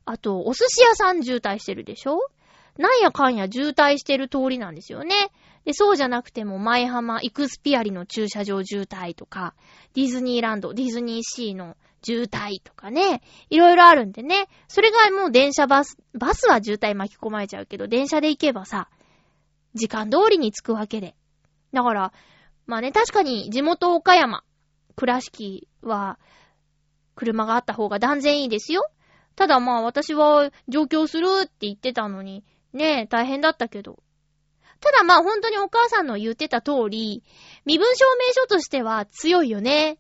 [0.06, 2.20] あと、お寿司屋さん渋滞してるでしょ？
[2.78, 5.32] なんやかんや渋滞してる通りなんですよね。
[5.66, 9.54] で、そうじゃなくても、前浜、イクスピアリの駐車場渋滞とか、
[9.94, 18.90] ディズニーランド、ディズニーシーの渋滞とかね、いろいろあるんでね、それがもう電車バス、バスは渋滞巻き込まれちゃうけど、電車で行けばさ、
[19.76, 21.14] 時間通りに着くわけで。
[21.74, 22.14] だから、
[22.66, 24.44] まあね、確かに地元岡山、
[24.96, 26.20] 倉敷は、
[27.16, 28.90] 車があった方が断然いいですよ。
[29.36, 34.02] ただまあ私は上京するって言ってたのに、ねえ、大変だったけど。
[34.80, 37.24] ただまあ本当にお母さんの言ってた通り、
[37.66, 39.98] 身分証明書としては強いよね。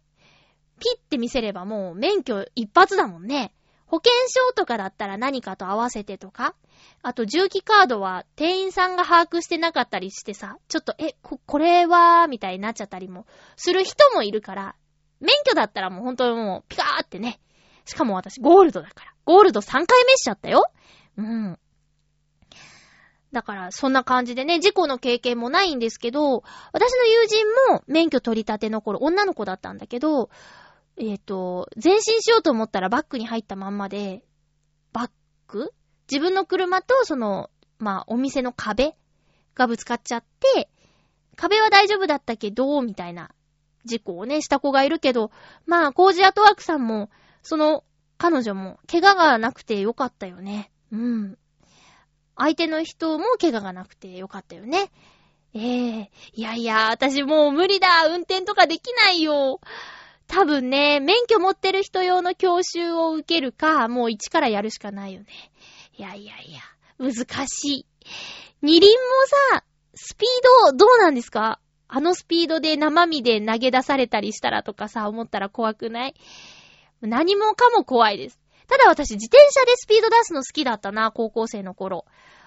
[0.79, 3.53] ピッて見せればもう免許一発だもんね。
[3.85, 6.55] 保険証とかだったら何かと合わせてとか。
[7.03, 13.25] あと重機カードは店員さんが把握してなかったりしてさ、ちょっと、え、こ、これは、みたいになっちゃったりも
[13.57, 14.75] する人もいるから、
[15.21, 17.39] 免許だったらもう本当にもうピカーってね。
[17.85, 19.13] しかも私ゴールドだから。
[19.25, 20.65] ゴールド3回目しちゃったよ。
[21.17, 21.59] うん。
[23.31, 30.29] だから、そんな感じでね、事故の経験もないんですけど、私の友人も免許取り立ての頃、女の子だったんだけど、
[30.97, 34.25] えっ、ー、と、前進しようと思ったらバックに入ったまんまで、
[34.91, 35.11] バッ
[35.47, 35.73] ク
[36.11, 38.95] 自分の車とその、まあ、お店の壁
[39.55, 40.23] がぶつかっちゃっ
[40.55, 40.69] て、
[41.37, 43.31] 壁は大丈夫だったけど、みたいな
[43.85, 45.31] 事故をね、した子がいるけど、
[45.65, 47.09] まあ、コージアトワークさんも、
[47.43, 47.83] その、
[48.17, 50.71] 彼女も、怪我がなくてよかったよね。
[50.91, 51.37] うん。
[52.37, 54.91] 相手の人も怪我がなくてよかったよね。
[55.53, 59.59] ええー、いやいや、私もう無理だ運転とかできないよ
[60.27, 65.27] 多分ね、免許持ってる人用の教習を受けるか、もう一からやるしかないよね。
[65.97, 66.61] いやいやいや、
[66.99, 67.85] 難しい。
[68.61, 68.95] 二輪も
[69.51, 69.63] さ、
[69.93, 71.59] スピード、どうなんですか？
[71.93, 76.15] あのスピードで生身で投げ出されたりしたらとかさ、思ったら怖くない？
[77.01, 78.39] 何もかも怖いです。
[78.67, 82.05] ただ私、自転車でスピード出すの好きだったな、高校生の頃。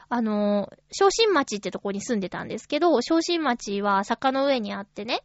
[0.09, 5.23] あの、昇進町ってとこに住んでたんですけど、昇進町は坂の上にあってね、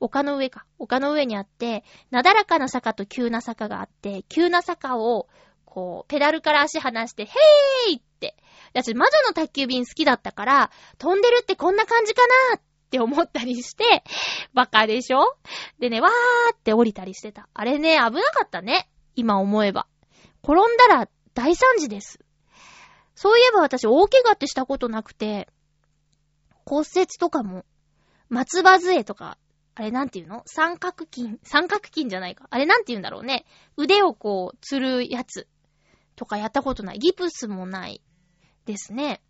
[0.00, 0.66] 丘の上か。
[0.80, 5.28] 丘の上にあって、なだらかな坂と急な坂があって、急な坂を、
[5.64, 8.34] こう、ペダルから足離して、へーいって。
[8.72, 14.04] 私、魔女の宅急便好きだったから、飛んでるってこんな感じかなっって思ったりして、
[14.52, 15.36] バカでしょ？
[15.78, 17.48] でね、わーって降りたりしてた。
[17.54, 18.88] あれね、危なかったね。
[19.16, 19.86] 今思えば。
[20.42, 20.56] 転ん
[20.88, 22.20] だら大惨事です。
[23.14, 25.48] そういえば私大怪我ってしたことなくて、
[26.66, 27.64] 骨折とかも、
[28.28, 29.38] 松葉杖とか、
[29.74, 30.42] あれなんて言うの？
[30.46, 32.46] 三角筋三角筋じゃないか。
[32.50, 33.44] あれなんて言うんだろうね。
[33.76, 35.48] 腕をこう、つるやつ
[36.14, 36.98] とかやったことない。
[36.98, 38.00] ギプスもない
[38.66, 39.20] ですね。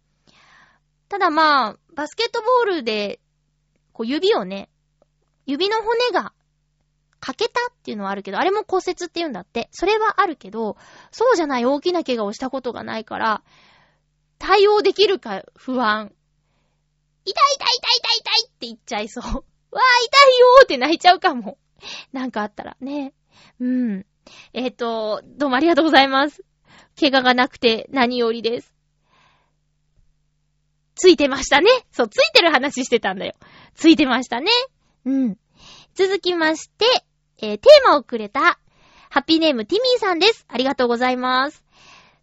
[1.08, 3.20] ただまあ、バスケットボールで
[3.94, 4.68] こう指をね、
[5.46, 6.34] 指の骨が
[7.20, 9.68] 欠けたっていうのはあるけど、あれも骨折って言うんだって。
[9.70, 10.76] それはあるけど、
[11.10, 13.42] そうじゃない大きな怪我をしたことがないから、
[14.38, 16.12] 対応できるか不安。
[17.24, 19.24] 痛い痛い痛い痛い痛いって言っちゃいそう。
[19.24, 21.56] わー痛いよーって泣いちゃうかも。
[22.12, 23.14] なんかあったらね。
[23.60, 24.06] うん。
[24.52, 26.44] えっ、ー、と、どうもありがとうございます。
[27.00, 28.73] 怪我がなくて何よりです。
[30.94, 31.70] ついてましたね。
[31.92, 33.34] そう、ついてる話してたんだよ。
[33.74, 34.50] ついてましたね。
[35.04, 35.38] うん。
[35.94, 36.86] 続きまして、
[37.38, 38.58] えー、テーマをくれた、
[39.10, 40.44] ハッピーネームティミーさんです。
[40.48, 41.64] ありがとうございます。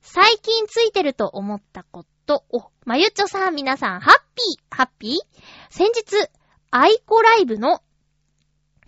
[0.02, 5.18] 最近ついてると思ったこと、お、まゆっちょさん、皆さん、ハッピー、ハッピー？
[5.70, 6.28] 先日、
[6.72, 7.82] アイコライブの、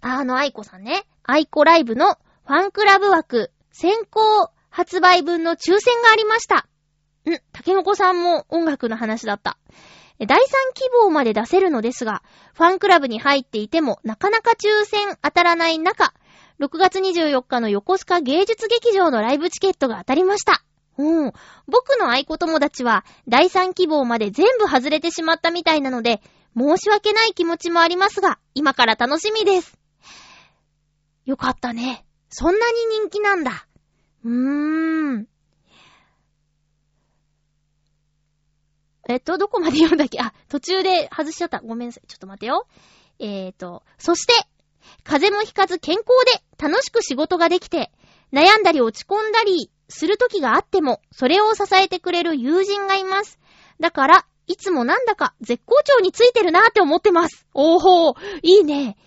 [0.01, 2.15] あのアイコさんね、アイコライブの
[2.45, 6.67] ファンクラブ枠、先行発売分の抽選がありました。
[7.31, 9.57] ん、竹の子さんも音楽の話だった。
[10.19, 10.41] 第3
[10.73, 12.21] 希望まで出せるのですが、
[12.53, 16.13] ファンクラブに入っていてもなかなか抽選当たらない中、
[16.59, 20.63] 6月24日の横須賀芸術劇場のライブチケットが当たりました。
[20.97, 21.33] うん。
[21.67, 26.21] 僕の愛子友達は第3希望まで全部外れてしまったみたいなので、
[26.55, 29.77] 申し訳ない気持ちもありますが、今から楽しみです。
[31.25, 32.05] よかったね。
[32.29, 33.67] そんなに人気なんだ。
[34.23, 35.27] うーん。
[39.09, 40.19] えっと、どこまで読んだっけ？
[40.21, 41.59] あ、途中で外しちゃった。
[41.59, 42.07] ごめんなさい。
[42.07, 42.67] ちょっと待ってよ。
[43.19, 44.33] えーと、そして、
[45.03, 47.91] 風邪もひかず健康で楽しく仕事ができて、
[48.31, 53.39] 悩んだり落ち込んだりする時があっても、それを支えてくれる友人がいます。
[53.79, 57.45] だから、いつもなんだか絶好調についてるなーって思ってます。
[57.53, 58.97] おーほー、いいね。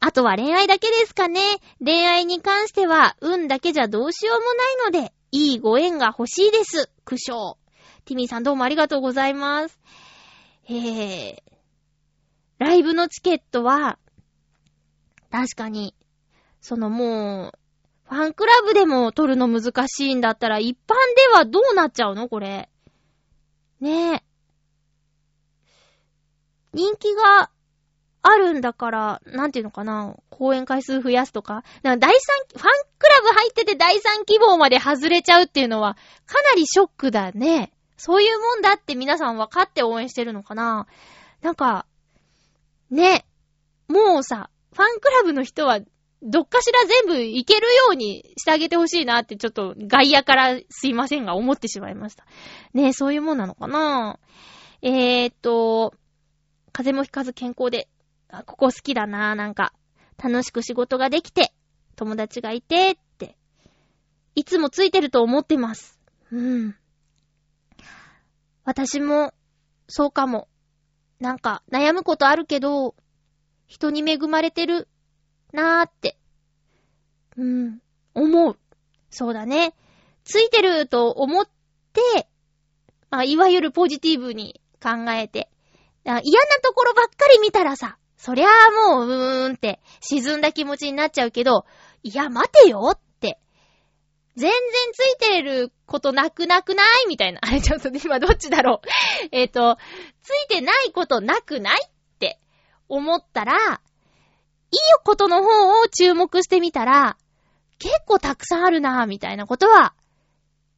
[0.00, 1.40] あとは恋愛だけですかね。
[1.84, 6.90] 恋愛に関しては、運だけじゃどうしようもないので、いいご縁が欲しいです。
[7.04, 7.59] 苦笑。
[8.10, 9.78] ティミーさんどうもありがとうございます。
[10.68, 11.36] えー、
[12.58, 14.00] ライブのチケットは、
[15.30, 15.94] 確かに、
[16.60, 17.58] そのもう、
[18.12, 20.94] ファンクラブでも取るの難しいんだったら、一般
[21.32, 22.28] ではどうなっちゃうの？
[22.28, 22.68] これ。
[23.78, 24.22] ねえ。
[26.72, 27.52] 人気が
[28.22, 31.62] あるんだから、なんていうのかな、公演回数増やすとか。
[31.84, 32.10] か第三、
[32.48, 35.96] ファンクラブ入ってて第三希望まで外れちゃうっていうのは、
[36.26, 37.72] かなりショックだね。
[38.02, 40.86] そういうもんだって皆さん分かって応援してるのかな？
[41.42, 41.84] なんか、
[42.90, 43.26] ね、
[43.88, 45.80] もうさ、ファンクラブの人は、
[46.22, 52.24] どっかしら全部いけるようにしてあげてほしいなってちょっと外野からすいませんが思ってしまいました。
[52.72, 54.18] ねそういうもんなのかな？
[54.80, 55.92] えーっと、
[56.72, 57.90] 風邪もひかず健康で、
[58.30, 59.74] あ、ここ好きだななんか、
[60.16, 61.52] 楽しく仕事ができて、
[61.96, 63.36] 友達がいて、って、
[64.34, 66.00] いつもついてると思ってます。
[66.32, 66.76] うん。
[68.64, 69.32] 私も、
[69.88, 70.48] そうかも。
[71.18, 72.94] なんか、悩むことあるけど、
[73.66, 74.88] 人に恵まれてる、
[75.52, 76.18] なーって。
[77.36, 77.78] うん、
[78.14, 78.58] 思う。
[79.10, 79.74] そうだね。
[80.24, 81.48] ついてると思っ
[81.92, 82.28] て、
[83.10, 85.50] まあ、いわゆるポジティブに考えて。
[86.04, 86.20] 嫌な
[86.62, 91.64] ところばっかり見たらさ、そりゃあもう、うーんって沈んだ気持ちになっちゃうけど、
[92.02, 92.98] いや、待てよっ
[94.36, 94.52] 全然
[94.92, 97.08] ついてることなくなくない？
[97.08, 97.40] みたいな。
[97.44, 98.88] あれちょっと今どっちだろう？
[99.32, 99.76] えっ、と、
[100.22, 101.80] ついてないことなくない？
[101.86, 102.38] って
[102.88, 103.80] 思ったら、
[104.72, 107.16] いいことの方を注目してみたら、
[107.78, 109.94] 結構たくさんあるな、みたいなことは、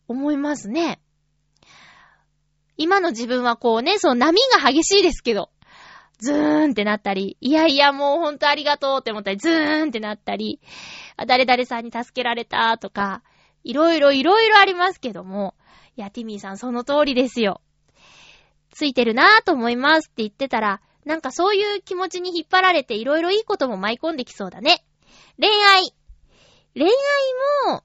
[0.08, 1.00] 思いますね。
[2.76, 5.50] 今の自分はこうね、その波が激しいですけど、
[6.18, 10.60] ズーンってなったり、いやいやもうほんとありがとうって思ったり、ズーンってなったり、
[11.26, 13.22] 誰々さんに助けられたとか、
[13.64, 15.54] いろいろいろいろありますけども、
[15.96, 17.60] いや、ティミーさんその通りですよ。
[18.70, 24.84] ついてるなぁと思いますって言ってたら、なんかそういう気持ちに引っ張られていろいろいいことも舞い込んできそうだね。
[25.38, 25.92] 恋愛。
[26.74, 26.90] 恋愛
[27.70, 27.84] も、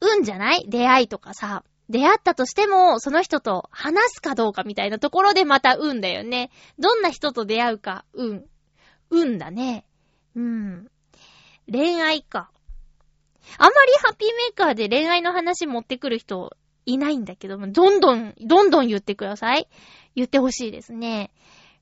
[0.00, 0.66] 運じゃない？
[0.68, 1.64] 出会いとかさ。
[1.88, 6.50] 出会ったとしても、その人と話すかどうかみたいなところでまた運だよね。
[6.80, 8.44] どんな人と出会うか、運。
[9.10, 9.86] 運だね。
[10.34, 10.90] うん。
[11.70, 12.50] 恋愛か。
[13.58, 19.68] あんまりハッピーメーカーで恋愛の話持ってくる人いないんだけども、どんどん、どんどん言ってください。
[20.14, 21.30] 言ってほしいですね。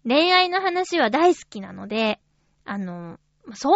[0.07, 2.20] 恋愛の話は大好きなので、
[2.64, 3.18] あの、
[3.55, 3.74] 相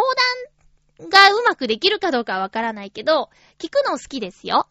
[0.99, 4.67] 談がうまくできるかどうかはわからないけど、聞くの好きですよ。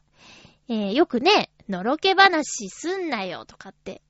[0.69, 4.03] えー、よくね、のろけ話すんなよとかって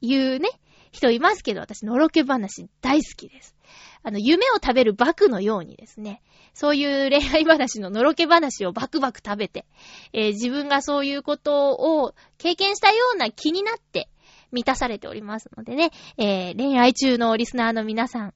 [0.00, 0.48] 言うね、
[0.90, 3.54] 人いますけど、私のろけ話大好きです。
[4.02, 6.22] あの、夢を食べるバクのようにですね、
[6.54, 9.66] そういう恋愛話ののろけ話をバクバク食べて、
[10.12, 14.08] えー、自分がそういうことを経験したような気になって
[14.52, 18.34] 満たされておりますのでね、えー、恋愛中のリスナーの皆さん、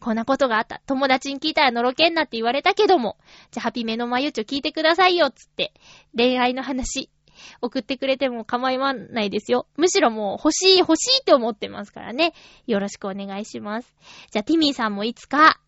[0.00, 0.80] こんなことがあった。
[0.86, 3.16] 友達に聞いたらのろけんなって言われたけども、
[3.50, 5.72] じゃあハピメのまゆちょ聞いてくださいよ、つって、
[6.16, 7.10] 恋愛の話、
[7.60, 9.66] 送ってくれても構わないですよ。
[9.76, 12.32] むしろもう欲しい欲しいって思ってますからね。
[12.66, 13.94] よろしくお願いします。
[14.30, 15.60] じゃあティミーさんもいつか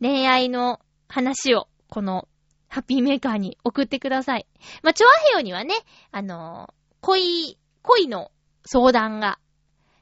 [0.00, 2.28] 恋愛の話をこの
[2.68, 4.46] ハッピーメーカーに送ってください。
[4.82, 5.74] まあ、チョアヘヨにはね、
[6.10, 6.72] あのー、
[7.02, 8.32] 恋、恋の
[8.66, 9.38] 相談が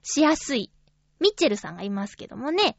[0.02, 0.70] しやすい
[1.20, 2.78] ミッチェルさんがいますけどもね、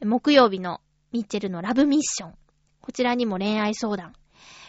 [0.00, 0.80] 木曜日の
[1.12, 2.34] ミッチェルのラブミッション。
[2.80, 4.12] こちらにも恋愛相談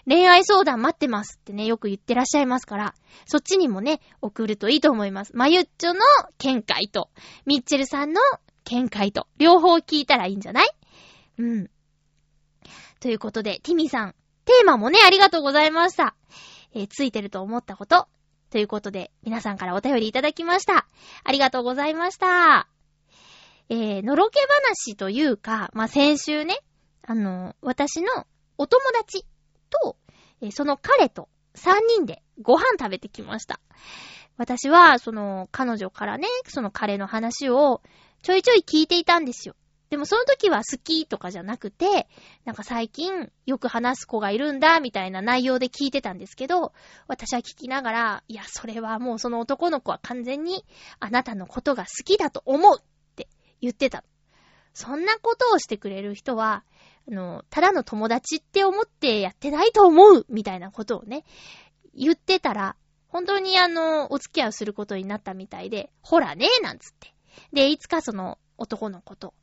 [0.08, 2.96] 恋愛相談待ってますってね、よく言ってらっしゃいますから、
[3.26, 5.32] そっちにもね、送るといいと思います。
[5.36, 6.02] まゆっちょの
[6.38, 7.10] 見解と、
[7.46, 8.22] ミッチェルさんの
[8.66, 10.70] 見解と、両方聞いたらいいんじゃない？
[11.40, 11.70] うん。
[13.00, 16.16] ということで、ティミさん、テーマもね、ありがとうございました。
[16.74, 18.08] えー、ついてると思ったこと。
[18.52, 20.88] ということで、皆さんからお便りいただきました。
[21.24, 22.68] ありがとうございました。
[23.70, 26.60] えー、のろけ話というか、まあ、先週ね、
[27.02, 28.28] あの、私の
[28.58, 29.26] お友達
[29.70, 29.98] と、
[30.42, 33.60] えー、その彼と3人でご飯食べてきました。
[34.38, 37.82] 私は、その、彼女からね、その彼の話を
[38.22, 39.56] ちょいちょい聞いていたんですよ。
[39.90, 42.08] でもその時は好きとかじゃなくて、
[42.44, 46.74] なんか最近よく話す子がいるんだ、みたいな内容で聞いてたんですけど、
[47.08, 50.66] 私は聞きながら、いや、それはもうその男の子は完全に
[51.00, 52.84] あなたのことが好きだと思うっ
[53.16, 53.30] て
[53.62, 54.04] 言ってた。
[54.76, 56.64] そんなことをしてくれる人は、
[57.10, 61.24] あの、ただの友達って思ってやってないと思うみたいなことをね、
[61.96, 62.76] 言ってたら、
[63.08, 67.16] 本当にあの、お付き合いをすることになったみたいで、ほらね、なんつって。
[67.54, 69.34] で、いつかその男の子と、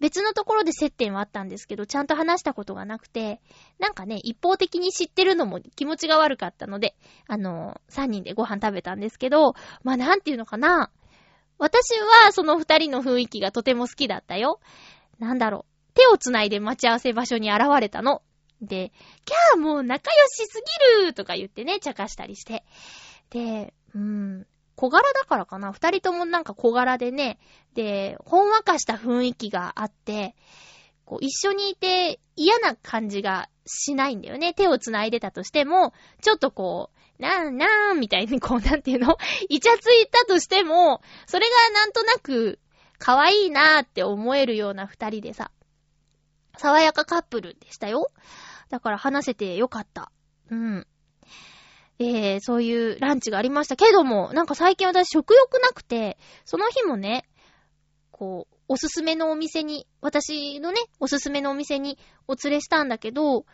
[0.00, 3.40] 別のところで接点はあったんですけど、ちゃんと話したことがなくて、
[3.78, 6.96] なんかね、一方的に知ってるのも気持ちが悪かったので、
[7.28, 9.54] あの三人でご飯食べたんですけど、
[9.84, 10.90] まあ、なんていうのかな。
[11.64, 14.60] 私はその二人の雰囲気がとても好きだったよ。
[15.18, 15.94] なんだろう。
[15.94, 18.20] 手を繋いで待ち合わせ場所に現れたの。
[18.60, 18.92] で、
[19.24, 20.62] キャーもう仲良しす
[21.00, 22.64] ぎるとか言ってね、茶化したりして。
[23.30, 24.46] で、うーん、
[24.76, 27.38] 小柄だからかな二人ともなんか小柄でね、
[27.72, 30.36] で、ほんわかした雰囲気があって、
[31.06, 34.52] こう、一緒にいて嫌な感じがしないんだよね。
[34.52, 39.16] 手を繋いでたとしても、ちょっとこう、なーなーみたいに こう、なんていうの？
[39.48, 42.60] イチャついたとしても、それがなんとなく、
[42.98, 45.50] 可愛いなーって思えるような二人でさ、
[46.58, 48.10] 爽やかカップルでしたよ。
[48.68, 50.12] だから話せてよかった。
[50.50, 50.86] うん。
[51.98, 57.24] えー、そういうランチがありましたけども、なんか最近私食欲なくて、その日もね、
[58.10, 61.98] こう、おすすめのお店に、私のね、おすすめのお店に
[62.28, 63.44] お連れしたんだけど、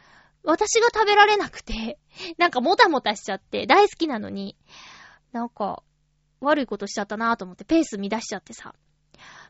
[0.42, 1.98] 私が食べられなくて、
[2.38, 4.56] なんかもたもたしちゃって、大好きなのに、
[5.32, 5.82] なんか、
[6.40, 8.74] 悪いことしちゃったなぁと思ってペース乱しちゃってさ。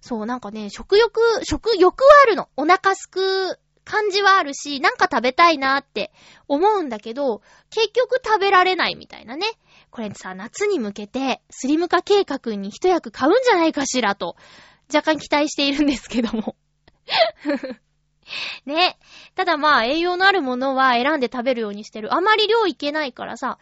[0.00, 2.48] そう、なんかね、食欲、食欲はあるの。
[2.56, 6.12] お腹すく感じはあるし、なんか食べたいなって
[6.48, 9.46] 思うんだけど、結局食べられないみたいなね。
[9.90, 14.36] これさ、夏に向けて、スリム化計画に一役買うんじゃないかしらと、
[14.92, 16.56] 若干期待しているんですけども。
[18.66, 18.98] ね。
[19.34, 22.14] ただまあ、栄養のあるものは選んで食べるようにしてる。
[22.14, 23.58] あまり量いけないからさ、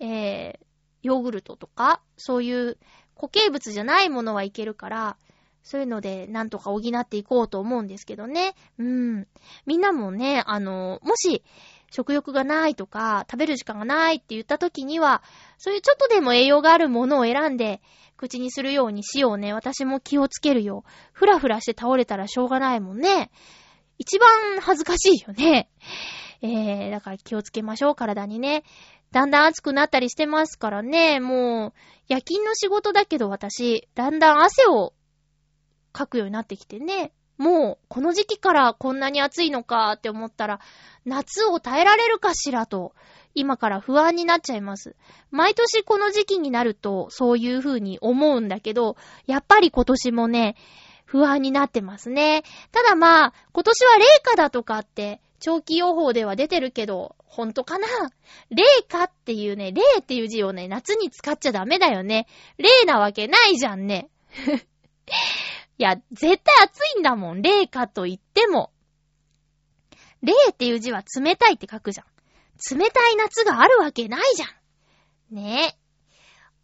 [0.00, 0.66] えー、
[1.02, 2.78] ヨーグルトとか、そういう
[3.14, 5.16] 固形物じゃないものはいけるから、
[5.62, 8.54] そういうので、なんとか補っていこうと思うんですけどね。
[8.78, 9.26] うん。
[9.66, 11.44] みんなもね、あの、もし、
[11.90, 15.22] 食欲がないとか、食べる時間がないって言った時には、
[15.58, 17.80] そういうちょっとでも栄養があるものを選んで、
[18.16, 19.52] 口にするようにしようね。
[19.52, 20.84] 私も気をつけるよ。
[21.12, 23.30] ふらふらして倒れたらしょうがないもんね。
[23.98, 25.68] 一番恥ずかしいよね。
[26.40, 28.62] えー、だから気をつけましょう、体にね。
[29.10, 31.18] だんだん暑くなったりしてますからね。
[31.18, 31.72] もう、
[32.06, 34.94] 夜勤の仕事だけど私、だんだん汗を
[35.96, 37.12] 書くようになってきてね。
[37.38, 40.60] もう、この時期からこんなに暑いのかって思ったら、
[41.04, 42.94] 夏を耐えられるかしらと、
[43.34, 44.96] 今から不安になっちゃいます。
[45.30, 48.96] 毎年この時期になると、そういう風に思うんだけど、
[49.26, 50.56] やっぱり今年もね、
[51.08, 52.42] 不安になってますね。
[52.70, 57.88] ただまあ、今年は冷夏だとかって、長期予報では出てるけど、ほんとかな？
[58.50, 62.26] 冷夏っていうね、冷っていう字をね、夏に使っちゃダメだよね。
[62.58, 64.10] 冷なわけないじゃんね。
[65.78, 67.40] いや、絶対暑いんだもん。
[67.40, 68.70] 冷夏と言っても。
[70.22, 72.06] 冷っていう字は冷たいって書くじゃん。
[72.78, 75.34] 冷たい夏があるわけないじゃん。
[75.34, 75.87] ねえ。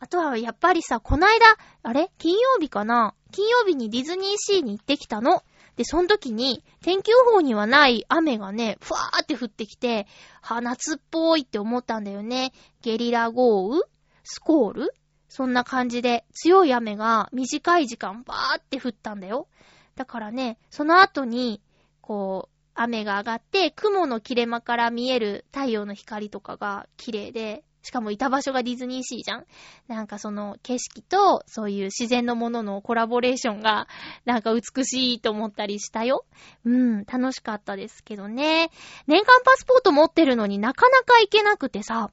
[0.04, 2.10] あとは、やっぱりさ、こないだ、あれ？
[2.18, 3.14] 金曜日かな？
[3.32, 5.42] 金曜日にディズニーシーに行ってきたの。
[5.76, 10.06] で、その時に、天気予報にはない雨がね、ふわーって降ってきて、
[10.42, 12.52] は、夏っぽいって思ったんだよね。
[12.82, 13.80] ゲリラ豪雨？
[14.24, 14.94] スコール？
[15.30, 19.48] そんな感じで強い雨が短い時間バーって降ったんだよ。
[19.96, 21.62] だからね、その後に、
[22.02, 29.46] こう、雨が上がって、雲の切れ間から見える太陽の光とかが綺麗で、しかもいた場所がディズニーシーじゃん？
[29.86, 33.86] なんかその景色とそういう自然のもののコラボレーションが
[34.24, 36.24] なんか美しいと思ったりしたよ？
[36.64, 38.70] うん、楽しかったですけどね。
[39.06, 42.10] 年間パスポート持ってるのになかなか行けなくてさ。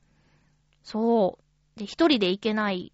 [0.84, 1.40] そ
[1.76, 1.80] う。
[1.80, 2.92] で、一人で行けない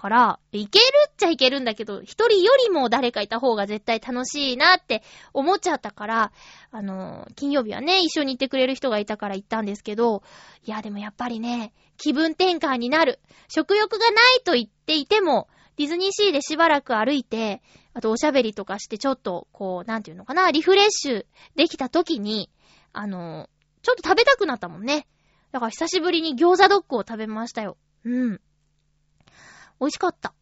[0.00, 5.02] から、いけるっちゃいけるんだけど、一人よりも誰かいた方が絶対楽しいなって
[5.34, 6.32] 思っちゃったから、
[6.70, 10.22] あの、金曜日はね、一緒に行ってくれる人がいたから行ったんですけど、
[10.64, 13.20] いや、でもやっぱりね、気分転換になる。
[13.48, 17.60] 食欲がないと言っていても、ディズニーシーでしばらく歩いて、
[17.92, 21.26] あとおしゃべりとかしてちょっと、こう、なんていうのかな、リフレッシュ
[21.56, 22.48] できた時に、
[22.94, 23.50] あの、
[23.82, 25.06] ちょっと食べたくなったもんね。
[25.52, 27.76] だから久しぶりに餃子ドッグを食べましたよ。
[28.04, 28.40] うん。
[29.80, 30.34] 美味しかった。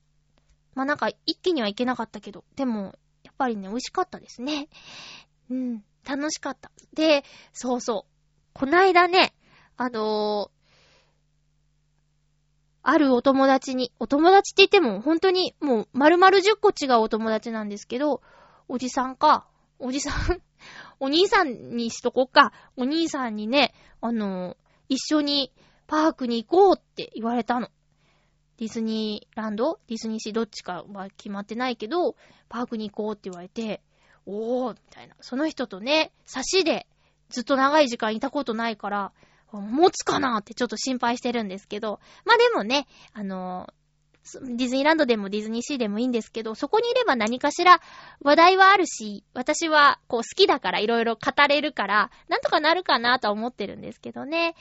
[0.75, 4.69] まあ、なんか、一気にはいけなかったけど、でも、やっぱりね、美味しかったですね。
[5.51, 6.71] うん、楽しかった。
[6.93, 8.19] で、そうそう
[8.59, 9.35] こないだね、
[9.77, 10.59] あのー、
[12.83, 18.23] あるお友達に、お友達って言っても本当にもう丸々10個違うお友達なんですけど、
[18.67, 19.47] おじさんか、
[19.79, 20.43] おじさん
[20.99, 22.53] お兄さんにしとこっか。
[22.77, 24.57] お兄さんにね、あのー、
[24.89, 25.53] 一緒に
[25.87, 27.69] パークに行こうって言われたの。
[28.59, 32.17] ディズニーランドディズニーシーどっちかは決まってないけど、
[32.49, 33.81] パークに行こうって言われて、
[34.27, 35.15] おー、みたいな。
[35.21, 36.87] その人とね、差しで
[37.31, 39.13] ずっと長い時間いたことないから、
[39.53, 43.73] 持つかなってちょっと心配してるんですけど、まあでもね、あの
[44.43, 47.81] ディズニーランドでもディズニーシーでもいいんですけど、そこにいれば何かしら
[48.21, 54.55] 話題はあるし、私はこう好きだから色々語れるから、なんとかなるかなとは思ってるんですけどね。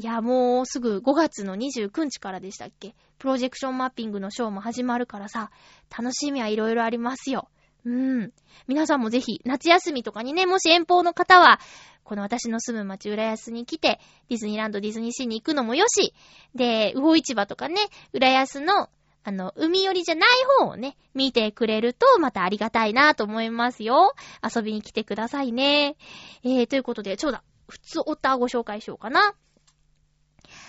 [0.00, 2.94] いや、もうすぐ5月の29日からでしたっけ？
[3.18, 5.50] プロジェクションマッピングのショーも始まるからさ、
[5.90, 7.48] 楽しみはいろいろありますよ。
[7.84, 8.32] うん。
[8.68, 11.58] 皆さんもぜひ、夏休みとかにね、もし遠方の方は、
[12.04, 16.14] この私の住む町浦安に来て、ディズニーランド、ディズニーシーに行くのもよし、
[16.54, 17.76] で、魚市場とかね、
[18.12, 18.88] 浦安の、
[19.24, 20.30] あの、海寄りじゃない
[20.60, 24.14] 方をね、見てくれると、またありがたいなと思いますよ。
[24.42, 25.96] 遊びに来てくださいね。
[26.44, 29.34] えー、ということで、ちょうだ、普通オタご紹介しようかな。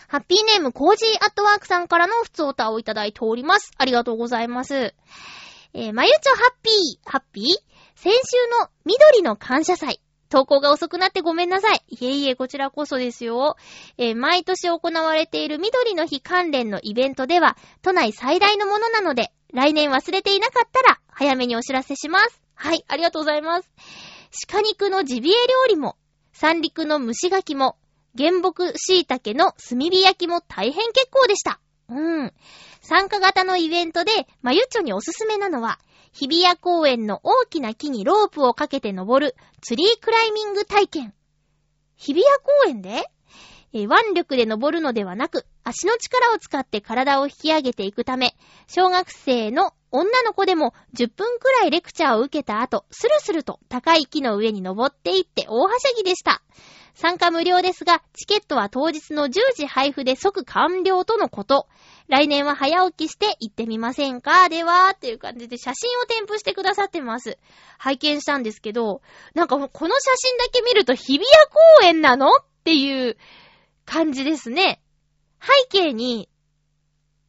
[0.09, 3.71] ハッピーネームコージーアットワークさんからの普通オタをいただいております。
[3.77, 4.95] ありがとうございます。
[5.75, 7.45] えー、まゆちょハッピー、ハッピー？
[7.95, 8.17] 先週
[8.59, 10.01] の緑の感謝祭。
[10.29, 11.83] 投稿が遅くなってごめんなさい。
[11.89, 13.55] いえいえ、こちらこそですよ。
[13.99, 22.41] えー、毎年行われている緑の日関連のイベントでは、都内最大のものなので、来年忘れていなかったら、早めにお知らせします。
[22.55, 23.71] はい、ありがとうございます。
[24.47, 25.97] 鹿肉のジビエ料理も、
[26.33, 27.77] 三陸の蒸し柿も、
[28.17, 31.59] 原木椎茸の炭火焼きも大変結構でした。
[31.89, 32.33] うん。
[32.81, 35.79] 参加型のイベントで、まゆちょにおすすめなのは、
[36.11, 41.13] 日比谷公園の大きな木にロープをかけて登るツリークライミング体験。
[41.97, 43.09] 日比谷公園で
[43.71, 48.35] え腕力で登るのではなく、足の力を使って体を引き上げていくため、
[48.67, 56.41] 小学生の女の子でも10分くらいレクチャーを受けた後、スルスルと高い木の上に登っていって大はしゃぎでした。
[56.99, 61.65] 参加無料ですが、チケットは当日の10時配布で即完了とのこと。
[62.09, 64.49] 来年は早起きして行ってみませんか？
[64.49, 67.37] では、っていう感じで写真を添付してくださってます。
[67.77, 69.01] 拝見したんですけど、
[69.33, 71.25] なんかこの写真だけ見ると日比谷
[71.79, 72.27] 公園なの？
[72.35, 73.15] っていう
[73.85, 74.81] 感じですね。
[75.41, 76.27] 背景に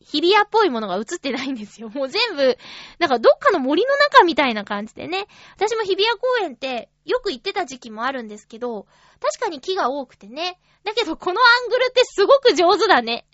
[0.00, 1.90] 日比谷っぽいものが映ってないんですよ。
[1.90, 2.58] もう全部、
[2.98, 5.26] なんかどっかの森の中みたいな感じでね。
[5.54, 8.86] 私も日比谷公園ってよく行ってた時期もあるんですけど、
[9.20, 10.58] 確かに木が多くてね。
[10.84, 13.26] だけどこのアングルってすごく上手だね。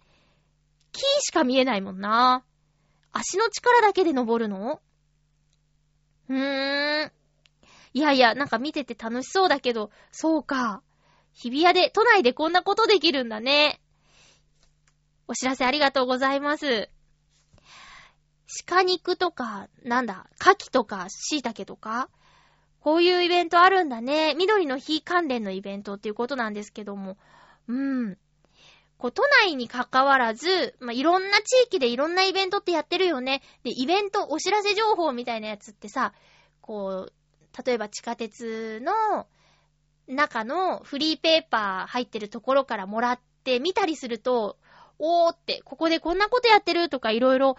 [0.93, 2.43] 木しか見えないもんな。
[3.13, 4.81] 足の力だけで登るの？
[6.29, 7.13] うーん。
[7.93, 10.83] いやいや、なんか見てて楽しそうだけど、そうか。
[11.33, 13.81] 日比谷で、都内でこんなことできるんだね。
[15.29, 16.91] お知らせありがとうございます。
[18.67, 22.09] 鹿肉とか、なんだ、牡蠣とか、椎茸とか、
[22.87, 24.37] こういうイベントあるんだね。
[24.37, 27.17] 緑の日関連のイベントっていうことなんですけども。
[27.67, 28.17] うん。
[28.97, 33.43] こう、都内に関わらず、まあ、いろんな地域でいろんなイベントってやってるよね。
[33.65, 36.13] で、イベント、お知らせ情報みたいなやつってさ、
[36.61, 37.13] こう、
[37.67, 39.27] 例えば地下鉄の
[40.07, 44.59] 中のフリーペーパー入ってるところからもらってみたりすると、
[45.01, 47.57] おーって、ここでこんなことやってるとかいろいろ、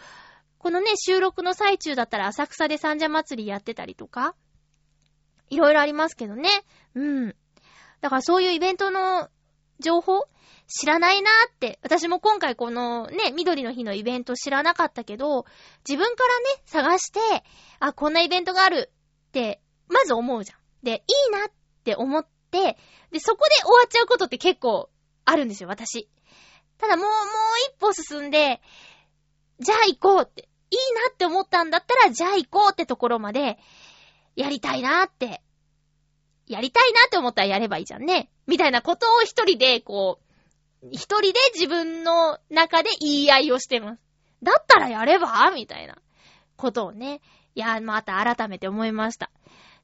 [0.57, 4.33] このね、収録の最中だったら浅草で三社祭りやってたりとか、
[5.49, 6.49] いろいろありますけどね。
[6.95, 7.35] うん。
[8.01, 9.29] だからそういうイベントの
[9.79, 10.27] 情報
[10.67, 11.79] 知らないなーって。
[11.81, 15.45] 私も今回このね、緑の日のイベント知らなかったけど、
[15.87, 17.19] 自分からね、探して、
[17.79, 18.91] あ、こんなイベントがある
[19.29, 20.59] って、まず思うじゃん。
[20.83, 21.51] で、いいなっ
[21.83, 22.77] て思って、
[23.11, 24.89] で、そこで終わっちゃうことって結構
[25.25, 26.09] あるんですよ、私。
[26.77, 27.15] ただもう、もう
[27.69, 28.61] 一歩進んで、
[29.59, 30.77] じゃあ行こうって、いい
[31.07, 33.57] なって思ったんだったら、じゃあ行こうってところまで、
[34.37, 35.41] やりたいなって、
[36.47, 38.29] やりたいなって思ったらやればいいじゃんね。
[38.45, 44.01] みたいなことを一人で、こう、一人で自分の中で言い合いをしてます。
[44.43, 45.97] だったらやればみたいな
[46.55, 47.19] ことをね。
[47.55, 49.31] いや、また改めて思いました。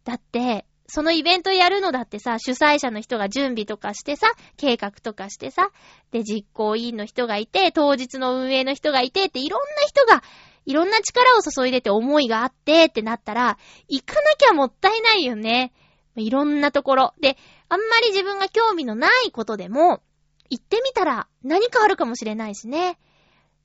[0.04, 4.28] だって、そのイベントやるのだってさ、主催者の人が準備とかしてさ、
[4.58, 5.72] 計画とかしてさ、
[6.12, 10.22] で、実行委員の人がいて、当日の運営の人がいてって、いろんな人が、
[10.66, 13.58] いろんな力を注いでて思いがあってってなったら、
[13.88, 15.74] 行かなきゃもったいないよね。
[16.16, 17.14] いろんなところ。
[17.20, 17.38] で、
[17.70, 20.02] あんまり自分が興味のないことでも、
[20.50, 22.92] 行ってみたら何かあるかもしれないしね。
[22.92, 22.96] っ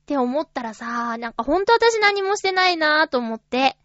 [0.07, 3.77] て思ったらさ、なんかほんと私何もしてないなぁと思って。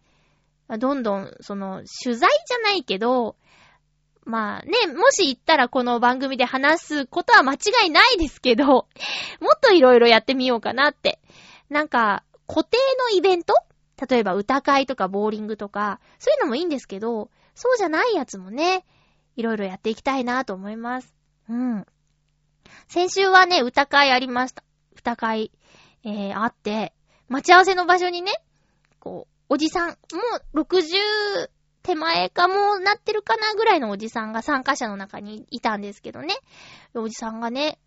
[0.79, 3.35] どんどん、その、取材じゃないけど、
[4.23, 8.85] まあね、もし行ったらこの番組で話すことは間違いないですけど、も
[9.55, 11.19] っといろいろやってみようかなって。
[11.69, 13.53] なんか、固定のイベント？
[14.09, 18.85] 例えば歌会とかボーリングとか、そういうのもいいんですけど、そうじゃないやつもね、
[19.35, 21.13] いろいろやっていきたいなと思います。
[21.49, 21.85] うん。
[22.87, 24.63] 先週はね、歌会ありました。
[24.95, 25.51] 歌会、
[26.03, 26.93] えー、あって、
[27.29, 28.31] 待ち合わせの場所にね、
[28.99, 29.95] こう、おじさん、も
[30.53, 31.49] う60
[31.83, 36.33] 手前かもなってるかなぐらいのおじさんが参加者の中にいたんですけどね。
[36.95, 37.77] おじさんがね、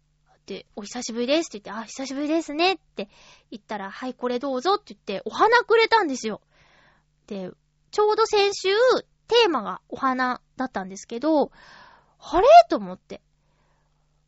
[0.49, 3.11] で、お久しぶりですって言って、あ、久しぶりですねって
[3.51, 6.40] 言ったら、はい、これどうぞって言って、お花くれたんですよ。
[7.26, 7.51] で、
[7.90, 8.70] ちょうど先週、
[9.28, 11.53] テーマがお花だったんですけど、
[12.18, 12.49] あれ？
[12.70, 13.20] と思って。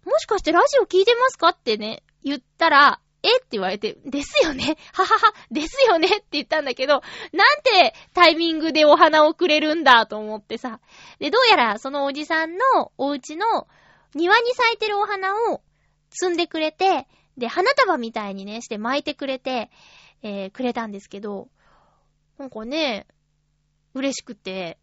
[0.04, 3.38] もしかしてラジオ聞いてますかってね、言ったら、え？
[3.38, 7.02] って言われて、ですよね ははは、ですよねって言ったんだけど、
[7.32, 10.80] なんてタイミングでお花をくれるんだと思ってさ。
[11.18, 13.66] で、どうやらそのおじさんのお家の
[14.14, 15.62] 庭に咲いてるお花を
[16.10, 17.06] 摘んでくれて、
[17.36, 19.70] で、花束みたいにね、して巻いてくれて、
[20.22, 21.48] えー、くれたんですけど、
[22.38, 23.06] なんかね、
[23.94, 24.78] 嬉しくて、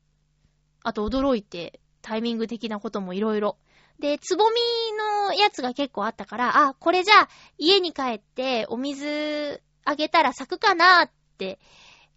[0.83, 3.57] あと驚いて、タイミング的なこともいろいろ。
[3.99, 4.55] で、つぼみ
[4.97, 11.59] のやつが結構あったから、あ、これじゃあ家に帰ってお水あげたら咲くかなって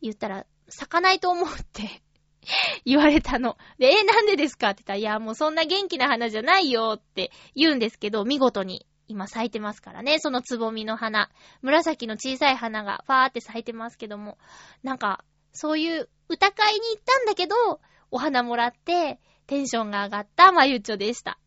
[0.03, 2.03] 言ったら、咲かないと思うって
[2.85, 3.57] 言われたの。
[3.79, 11.31] で、え、なんでですかって言ったら、いや、もうそんな元気な花じゃないよって言うんですけど、見事に今咲いてますからね、そのつぼみの花。
[11.63, 14.39] 紫の小さい花がファーって咲いてますけども、
[14.85, 17.81] なんか、そういう歌会に行ったんだけど、
[18.13, 21.41] お花もらって、テンションが上がったまゆちょでした。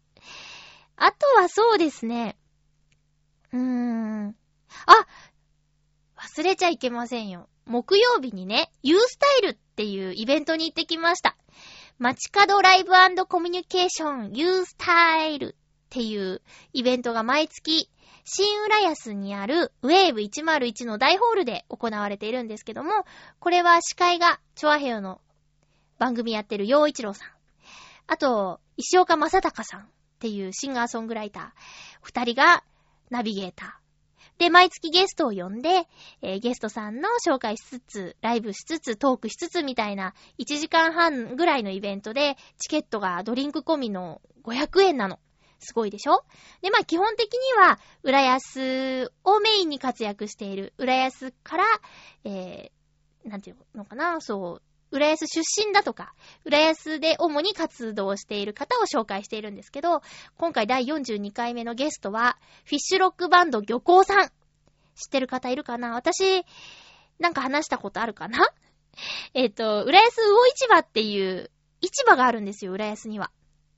[0.97, 2.35] あとはそうですね。
[3.53, 4.35] うーん。
[4.85, 5.07] あ
[6.17, 7.47] 忘れちゃいけませんよ。
[7.65, 11.37] 木曜日にね、ユースタイルっていうイベントに行ってきました。
[11.97, 12.91] 街角ライブ
[13.25, 15.55] コミュニケーションユースタイル
[15.93, 16.41] っていう
[16.73, 17.87] イベントが毎月、
[18.25, 23.05] 新浦安にあるウェーブ101の大ホールで行われているんですけども、
[23.39, 25.21] これは司会がチョアヘヨの
[25.99, 27.29] 番組やってる陽一郎さん。
[28.07, 29.85] あと、石岡正隆さんっ
[30.17, 31.45] ていうシンガーソングライター。
[32.01, 32.63] 二人が
[33.11, 34.39] ナビゲーター。
[34.39, 35.87] で、毎月ゲストを呼んで、
[36.23, 45.19] えー、ゲストさんの紹介しつつ、ライブしつつ、トークしつつみたいな1時間半ぐらいのイベントで、チケットがドリンク込みの500円なの。
[45.63, 46.23] すごいでしょ？
[46.61, 51.65] で、まあ基本的には、浦安をメインに活躍している、浦安から、
[52.23, 54.61] えー、なんていうのかな、そう、
[54.91, 56.13] 浦安出身だとか、
[56.45, 60.01] 浦安で主に活動している方を紹介しているんですけど、
[60.37, 64.27] 今回第42回目のゲストは、フィッシュロックバンド漁港さん。
[64.95, 65.93] 知ってる方いるかな？
[65.95, 66.45] 私、
[67.17, 68.47] なんか話したことあるかな？
[69.33, 71.49] えっと、浦安魚市場っていう
[71.81, 73.31] 市場があるんですよ、浦安には。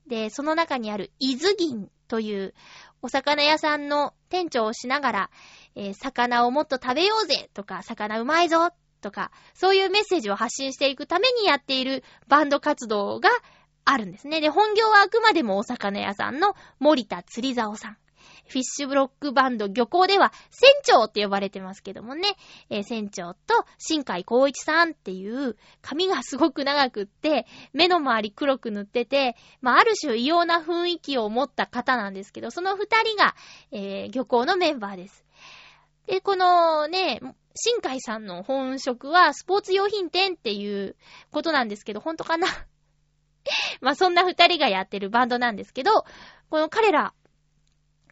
[0.08, 2.54] で、その中にある伊豆銀という
[3.02, 5.30] お魚屋さんの店長をしながら、
[5.74, 13.30] えー、魚をもっと食べようぜとか、魚うまいぞとか、そういうメッセージを発信していくためにやっているバンド活動が
[13.84, 14.40] あるんですね。
[14.40, 17.96] で、本業はあくまでもお魚屋さんの森田釣り竿さん。
[18.48, 22.22] フィッシュブロックバンド漁港では船長って呼ばれてますけどもね、
[22.70, 33.34] えー、船長と新海光一さんっていう髪がすごく長くって、目の周り黒く塗ってて、まあ、ある種異様な雰囲気を持った方なんですけど、その二人が、
[33.72, 35.24] えー、漁港のメンバーです。
[36.06, 37.20] で、このね、
[37.54, 40.94] 新海さんの本職はスポーツ用品店っていう
[41.30, 42.46] ことなんですけど、本当かな？
[43.80, 46.04] まそんな二人がやってるバンドなんですけど、
[46.50, 47.14] この彼ら、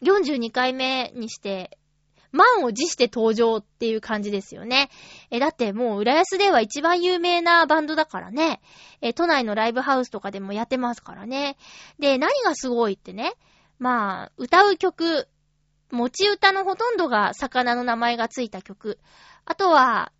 [0.01, 1.77] 42回目にして、
[2.31, 4.89] 満を持して登場っていう感じですよね。
[5.31, 8.61] え、だってもう浦安では一番有名なバンドだからね。
[9.01, 11.57] え、都内のライブハウスとかでもやってますからね。
[11.97, 13.33] で、何がすごいってね。
[13.79, 15.27] まあ、歌う曲、
[15.91, 18.99] 持ち歌のほとんどが魚の名前がついた曲。
[19.45, 20.11] あとは、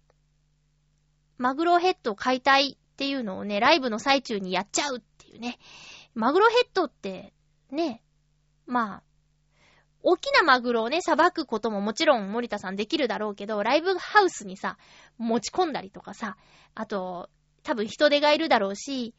[1.38, 5.60] マグロヘッド解体っていうのをね、ライブの最中にやっちゃうっていうね。
[6.14, 7.34] マグロヘッドって、
[7.72, 8.02] ね、
[8.66, 9.04] まあ、
[10.06, 14.78] 大きなマグロをね、裁くことももちろん森田さんできるだろうけど、ライブハウスにさ、
[15.18, 16.38] 持ち込んだりとかさ、
[16.76, 17.30] あと、
[17.64, 19.16] 多分人手がいるだろうし、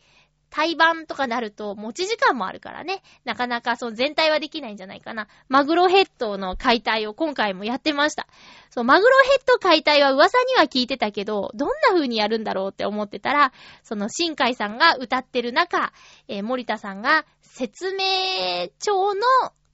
[0.49, 3.03] 対バンとかなると持ち時間もあるからね。
[3.24, 5.26] なかなかその全体はできないんじゃないかな。
[5.49, 8.28] マグロヘッドの解体を今回もやってました。
[8.70, 15.93] そう、マグロヘッド解体は噂には聞いてたけど、どんな風にやるんだろうって思ってたら、その新海さんが歌ってる中、
[16.28, 19.22] えー、森田さんが説明帳の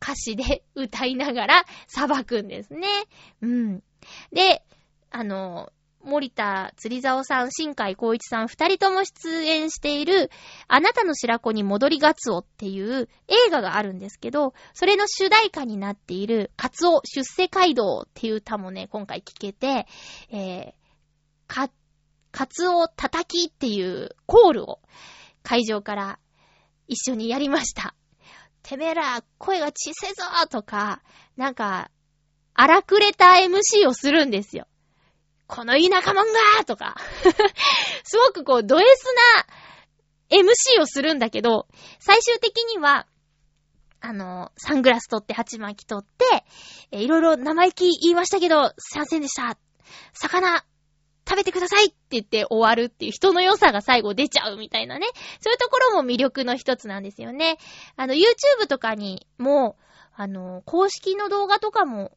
[0.03, 2.89] 歌詞で歌いながら裁くんですね。
[3.41, 3.83] うん。
[4.33, 4.65] で、
[5.11, 5.73] あの、
[6.05, 10.31] 森田釣り竿さん、新海光一さん、二人とも出演している、
[10.67, 19.87] あなたの白子に戻りガツオっていう映画があるんですけど、それの主題歌になっている、カツオ出世街道っていう歌もね、今回聞けて、
[20.31, 20.73] えー、
[21.47, 21.71] か、
[22.33, 24.81] カツオ叩きっていうコールを
[25.43, 26.19] 会場から
[26.89, 27.95] 一緒にやりました。
[28.63, 31.03] てめえら、声が小せぞとか、
[31.37, 31.91] なんか、
[32.55, 34.67] 荒くれた MC をするんですよ。
[35.47, 36.25] この田舎者
[36.59, 36.97] がとか
[38.05, 38.87] すごくこう、ド S
[40.31, 41.67] な MC をするんだけど、
[41.99, 43.07] 最終的には、
[44.01, 46.45] あの、サングラス取って鉢巻き取って、
[46.91, 49.57] えいろいろ生意気言いましたけど、すいませんでした。
[50.15, 50.65] 魚、
[51.29, 55.07] 食べてくださいって言って終わるっていう人の良さが最後出ちゃうみたいなね。
[55.41, 57.59] そういうところも魅力の一つなんですよね。
[57.97, 59.77] あの、YouTube とかにも、
[60.15, 62.13] あの、公式の動画とかも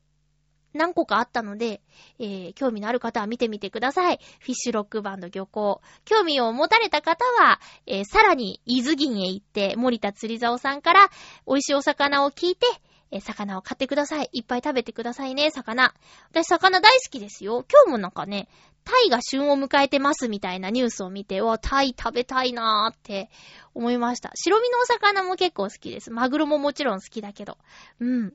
[0.75, 1.81] 何個かあったので、
[2.19, 4.19] えー、興味のある方は見てみてください。
[4.39, 5.81] フィッシュロックバンド漁港。
[6.03, 11.09] 興味を持たれた方は、えー、さらに伊豆銀へ行って、森田釣り竿さんから
[11.47, 12.67] 美味しいお魚を聞いて、
[13.11, 14.29] え、魚を買ってください。
[14.31, 15.93] いっぱい食べてくださいね、魚。
[16.31, 17.65] 私、魚大好きですよ。
[17.71, 18.47] 今日もなんかね、
[18.83, 23.29] タイが旬を迎えてますみたいなニュースを見て、わ、タイ食べたいなーって
[23.73, 24.31] 思いました。
[24.35, 26.11] 白身のお魚も結構好きです。
[26.11, 27.57] マグロももちろん好きだけど。
[27.99, 28.33] うん。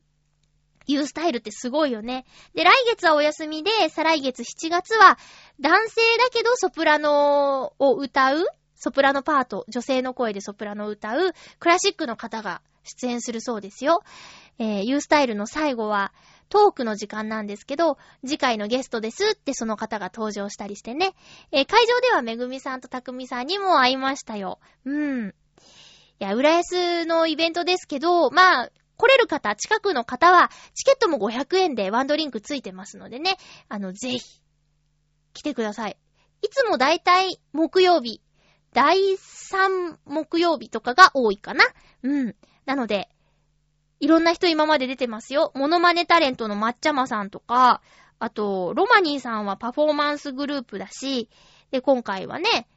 [0.86, 2.24] ユースタイルってすごいよね。
[2.54, 5.18] で、来月はお休みで、再来月7月は、
[5.60, 8.44] 男性だけどソプラノを歌う、
[8.74, 14.02] ソプラノパート、女性の声でソプラノを歌う、クラシックの方が出演するそうですよ。
[14.58, 16.12] えー、ユースタイルの最後は、
[16.48, 21.14] トークの時間なんですけど、次回のゲストですってその方が登場したりしてね。
[21.52, 24.58] えー、会場ではめぐみさんとたくみさんにも会いましたよ。
[24.84, 25.28] うん。
[25.28, 25.32] い
[26.18, 34.42] や、浦安のイベントですけど、まあ、来れる方、近くの方は、チケットも500円でワンドリンクついてますのでね、あの、ぜひ、
[35.32, 35.96] 来てください。
[36.42, 38.20] いつもだいたい木曜日、
[38.72, 41.64] 第3木曜日とかが多いかな。
[42.02, 42.36] うん。
[42.70, 43.08] なので、
[43.98, 45.50] いろんな人今まで出てますよ。
[45.56, 47.82] モノマネタレントの抹茶まさんとか、
[48.20, 51.28] あと、ロマニーさんはパフォーマンスグループだし、
[51.72, 52.68] で、今回はね、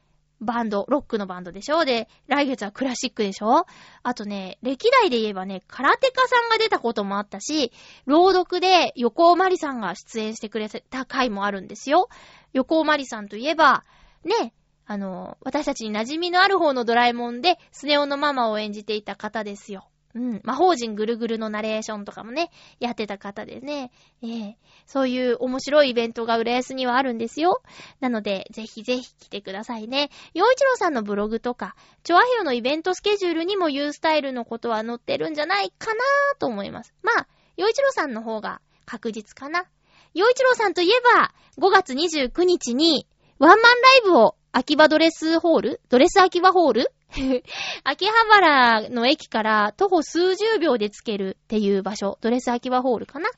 [0.42, 1.86] バンド、ロックのバンドでしょ？
[1.86, 3.68] で、来月はクラシックでしょ？
[4.02, 7.72] あとね、歴代で言えばね、空手家さんが出たこともあったし、
[8.08, 12.10] 朗読で横尾まりさんが出演してくれた回もあるんですよ。
[12.52, 13.86] 横尾まりさんといえば、
[14.26, 14.56] ね、
[14.86, 19.88] あの、私たちに馴染みのある方のドラえもんで、スネ夫のママを演じていた方ですよ。
[20.16, 20.42] うん。
[20.44, 23.92] 魔法陣ぐるぐるのナレーションとかもね、やってた方でね。
[24.22, 27.64] ええそういう面白いイベントが浦安にはあるんですよ。
[28.00, 30.10] なので、ぜひぜひ来てくださいね。
[30.34, 36.02] 洋一郎さんのブログとか、チョアヘヨのイベントスケジュールにもユースタイルのことは載ってるんじゃないかな
[36.38, 36.94] と思います。
[37.02, 37.28] まあ、
[37.58, 39.66] 洋一郎さんの方が確実かな。
[40.14, 43.08] 洋一郎さんといえば、5月29日に、
[43.44, 45.82] ワンマンライブを秋葉ドレスホール？
[45.90, 46.94] ドレス秋葉ホール？
[47.84, 53.30] 秋葉原の駅から徒歩数十秒で着けるっていう場所、ドレス秋葉ホールかな？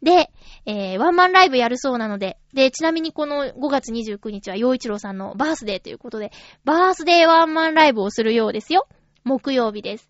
[0.00, 0.30] で、
[0.64, 6.30] えー、ワンマンライブやるそうなので、で、ちなみにこの5月29日は洋一郎さんのバースデーということで、
[6.64, 8.86] バースデーワンマンライブをするようですよ。
[9.24, 10.08] 木曜日です。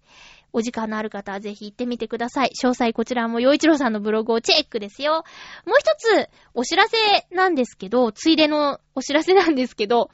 [0.53, 2.51] お時間のある方はぜひ行ってみてください。
[2.61, 5.25] 詳細こちらも洋一郎さんのブログをチェックですよ。
[5.67, 6.97] もう一つ、お知らせ
[7.35, 10.11] なんですけど、ついでのお知らせなんですけど、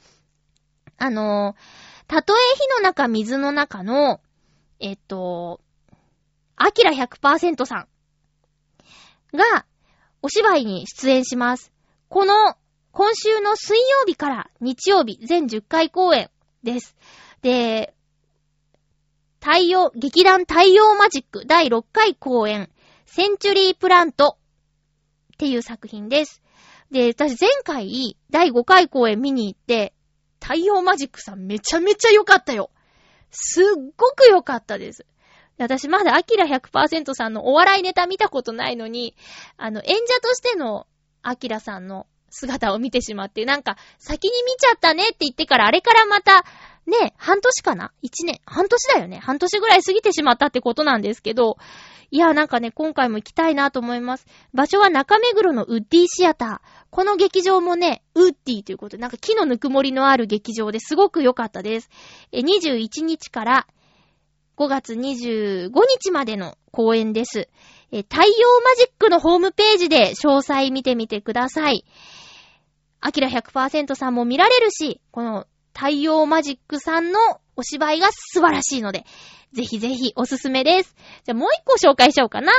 [0.97, 1.55] あの
[2.07, 4.21] たとえ火の中、水の中の、
[4.79, 5.61] えっと、
[6.55, 7.87] アキラ100%さ
[9.33, 9.65] んが、
[10.21, 11.71] お芝居に出演します。
[12.09, 12.33] この、
[12.91, 16.29] 今週の水曜日から日曜日、全10回公演
[16.63, 16.95] です。
[17.41, 17.93] で、
[19.45, 22.67] 太陽、劇団太陽マジック第6回公演、
[23.05, 24.39] センチュリープラント
[25.33, 26.41] っていう作品です。
[26.89, 29.93] で、私前回第5回公演見に行って、
[30.41, 32.71] 太陽マジックさんめちゃめちゃ良かったよ。
[33.29, 33.65] すっ
[33.95, 35.05] ごく良かったです。
[35.59, 39.15] 私まだアキラ100%さんのお笑いネタ見たことないのに、
[39.57, 40.87] あの、演者としての
[41.21, 46.45] アキラさんの姿を見てしまって、なんか、先に見ちゃったねって言ってから、あれからまた、
[46.85, 47.91] ね、半年かな？
[48.01, 49.17] 一年、半年だよね。
[49.17, 51.57] 半年ぐらい過ぎてしまったってことなんですけど、
[52.11, 54.27] いや、なんかね、今回も行きたいなと思います。
[54.53, 56.85] 場所は中目黒のウッディシアター。
[56.91, 61.89] この劇場もね、ウッディということで、なんか木のぬくもりのある劇場ですごく良かったです。
[62.31, 63.67] 21日から
[64.57, 67.49] 5月25日までの公演です。
[67.91, 71.85] 太陽マジックのホームページで詳細見てみてください。
[73.01, 77.19] アキラ100%さんも見られるし、この太陽マジックさんの
[77.57, 79.05] お芝居が素晴らしいので、
[79.51, 80.95] ぜひぜひおすすめです。
[81.25, 82.51] じゃあもう一個紹介しようかな。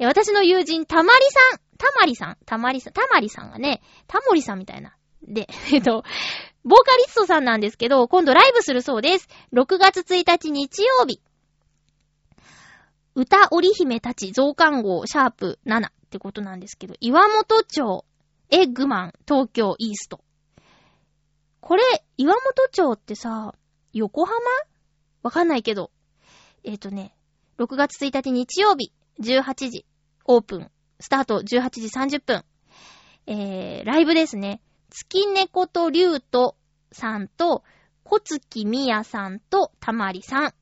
[0.00, 1.60] 私の友人、たまりさん。
[1.76, 2.36] たまりさん？
[2.46, 2.92] たまりさん？
[2.92, 4.96] たまりさんがね、たもりさんみたいな。
[5.22, 6.04] で、 えっと、
[6.64, 9.28] ボーカリストさんなんですけど、今度ライブするそうです。
[9.52, 11.20] 6月1日日曜日。
[13.14, 18.04] 歌織姫たち増刊号シャープ7ってことなんですけど、岩本町、
[18.50, 20.23] エッグマン、東京イースト。
[21.66, 21.82] これ、
[22.18, 23.54] 岩本町ってさ、
[23.94, 24.36] 横浜？
[25.22, 25.90] わかんないけど。
[26.62, 27.16] えっ、ー、とね、
[27.58, 29.86] 6月1日日曜日、18時、
[30.26, 32.44] オープン、スタート18時30分。
[33.26, 34.60] えー、ライブですね。
[34.90, 36.54] 月猫と竜と
[36.92, 37.64] さんと、
[38.02, 40.54] 小月みやさんとたまりさん。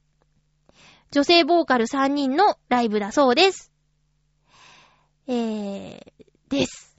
[1.11, 3.73] 女性ボーカル3人のライブだそうです。
[5.27, 6.01] えー、
[6.49, 6.97] です。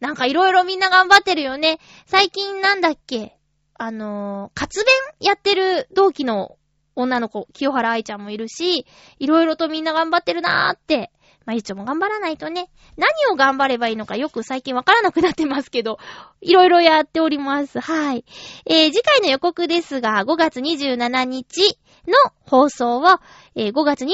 [0.00, 1.78] なんかいろいろみんな頑張ってるよね。
[2.04, 3.37] 最近なんだっけ？
[3.78, 6.56] あのー、活弁やってる同期の
[6.94, 8.86] 女の子、清原愛ちゃんもいるし、
[9.18, 11.12] いろいろとみんな頑張ってるなーって
[11.48, 12.68] まゆちょも頑張らないとね、
[12.98, 15.98] 何を頑張ればいいのかよく最近わからなくなってますけど、
[16.42, 17.80] いろいろやっております。
[17.80, 18.26] はい。
[18.66, 23.22] えー、次回の予告ですが、5月27日の放送は、
[23.54, 24.08] えー、5月25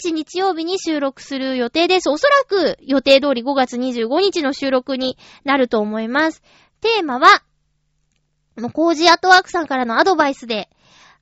[0.00, 2.08] 日日曜日に収録する予定です。
[2.08, 6.42] おそらく予定通り5月25日の収録になると思います。
[6.80, 7.42] テーマは、
[8.60, 10.68] もう、コージアットワークさんからのアドバイスで、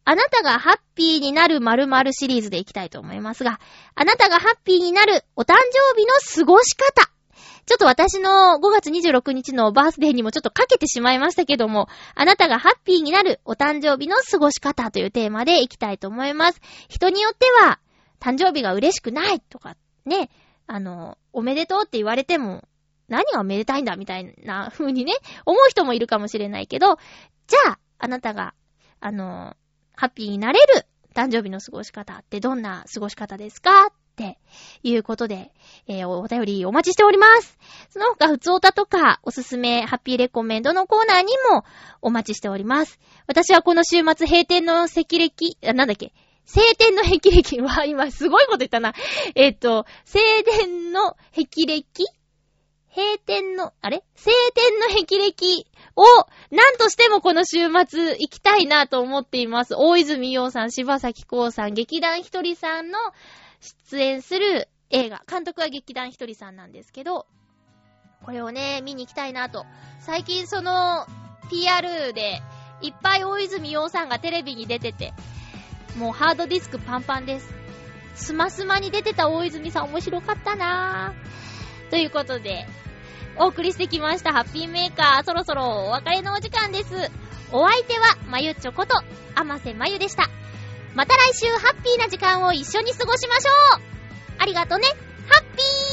[0.04, 3.60] あなたがハッピーになる〇〇シリーズでいきたいと思いますが、
[3.94, 7.10] あなたがハッピーになるお誕生日の過ごし方。
[7.66, 16.62] ちょっと私の5月26日のバースデーにもちょっとかけてしまいましたけども、あなたがハッピーになるお誕生日の過ごし方というテーマでいきたいと思います。
[16.88, 17.78] 人によっては、
[18.18, 19.76] 誕生日が嬉しくないとか、
[20.06, 20.30] ね、
[20.66, 22.64] あの、おめでとうって言われても、
[23.08, 26.98] 何がめでたいんだみたいな風にね、思う人もいるかもしれないけど、
[27.46, 28.54] じゃあ、あなたが、
[29.00, 29.56] あの、
[29.96, 34.38] ハッピーになれる誕生日の過ごし方ってどんな過ごし方ですかって
[34.82, 35.52] いうことで、
[35.86, 37.58] えー、お便りお待ちしております。
[37.90, 41.64] その他、普通歌とか、おすすめ、ハッピーレコメンドのコーナーにも
[42.02, 42.98] お待ちしております。
[43.26, 46.12] 私はこの週末、閉店の赤歴、あ、なんだっけ、
[46.44, 48.94] 晴天の霹靂は、今すごいこと言ったな。
[49.34, 51.86] えっ、ー、と、晴天の霹靂
[52.94, 54.02] 閉店の、あれ？
[54.16, 55.66] 晴天の霹靂
[55.96, 56.02] を、
[56.50, 59.74] なんとしてもこの週末行きたいなと思っています。
[59.76, 62.98] 大泉洋さん、柴咲コウさん、劇団ひとりさんの
[63.90, 65.22] 出演する映画。
[65.28, 67.26] 監督は劇団ひとりさんなんですけど、
[68.24, 69.64] これをね、見に行きたいなと。
[70.00, 71.06] 最近その、
[71.50, 72.42] PR で、
[72.80, 75.12] いっぱい大泉洋さんがテレビに出てて、
[75.96, 77.54] もうハードディスクパンパンです。
[78.14, 81.47] スマスマに出てた大泉さん面白かったなぁ。
[81.90, 82.66] ということで、
[83.36, 87.10] お送りしてきましたハッピーメーカー、そろそろお別れのお時間です。
[87.52, 89.00] お相手は、まゆちょこと、
[89.34, 90.28] あませまゆでした。
[90.94, 93.82] また来週ハッピーな時間を一緒に過ごしましょう
[94.38, 94.88] ありがとね
[95.28, 95.87] ハッピー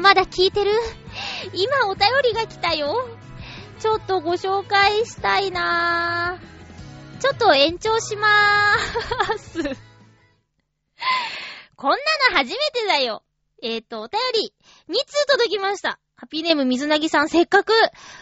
[0.00, 0.72] まだ聞いてる？
[1.52, 3.08] 今お便りが来たよ。
[3.78, 7.20] ちょっとご紹介したいなぁ。
[7.20, 9.62] ちょっと延長しまーす。
[11.76, 11.96] こんな
[12.30, 13.22] の初めてだよ。
[13.62, 14.54] えっ、ー、と、お便り、
[14.88, 16.00] 2通届きました。
[16.16, 17.72] ハッピーネーム水なぎさん、せっかく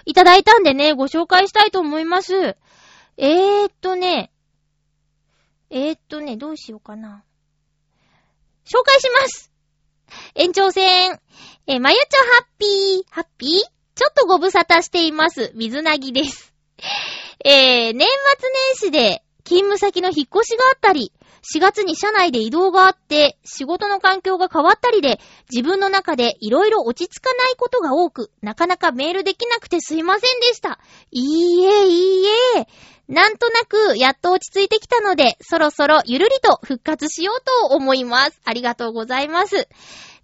[0.04, 2.56] いただいたんでね、ご紹介したいと思います。
[3.16, 4.32] えーっとね、
[5.70, 7.24] えーっとね、どうしようかな。
[8.64, 9.47] 紹介します
[10.34, 11.20] 延長戦。
[11.66, 12.04] えまゆちょ
[12.34, 13.50] ハッピー、ハッピー？
[13.94, 15.52] ちょっとご無沙汰しています。
[15.54, 16.54] 水なぎです。
[17.44, 21.12] えー、年末年始で勤務先の引っ越しがあったり、
[21.54, 25.18] 4月に社内で移動があって、仕事の環境が変わったりで、
[25.50, 30.78] 自分の中で色々落ち着かないことが多く、なかなかメールできなくてすいませんでした。
[31.10, 32.26] いいえ、いい
[32.58, 32.68] え。
[33.08, 38.38] なんとなく、やっと落ち着いてきたので、そろそろゆるりと復活しようと思います。
[38.44, 39.68] ありがとうございます。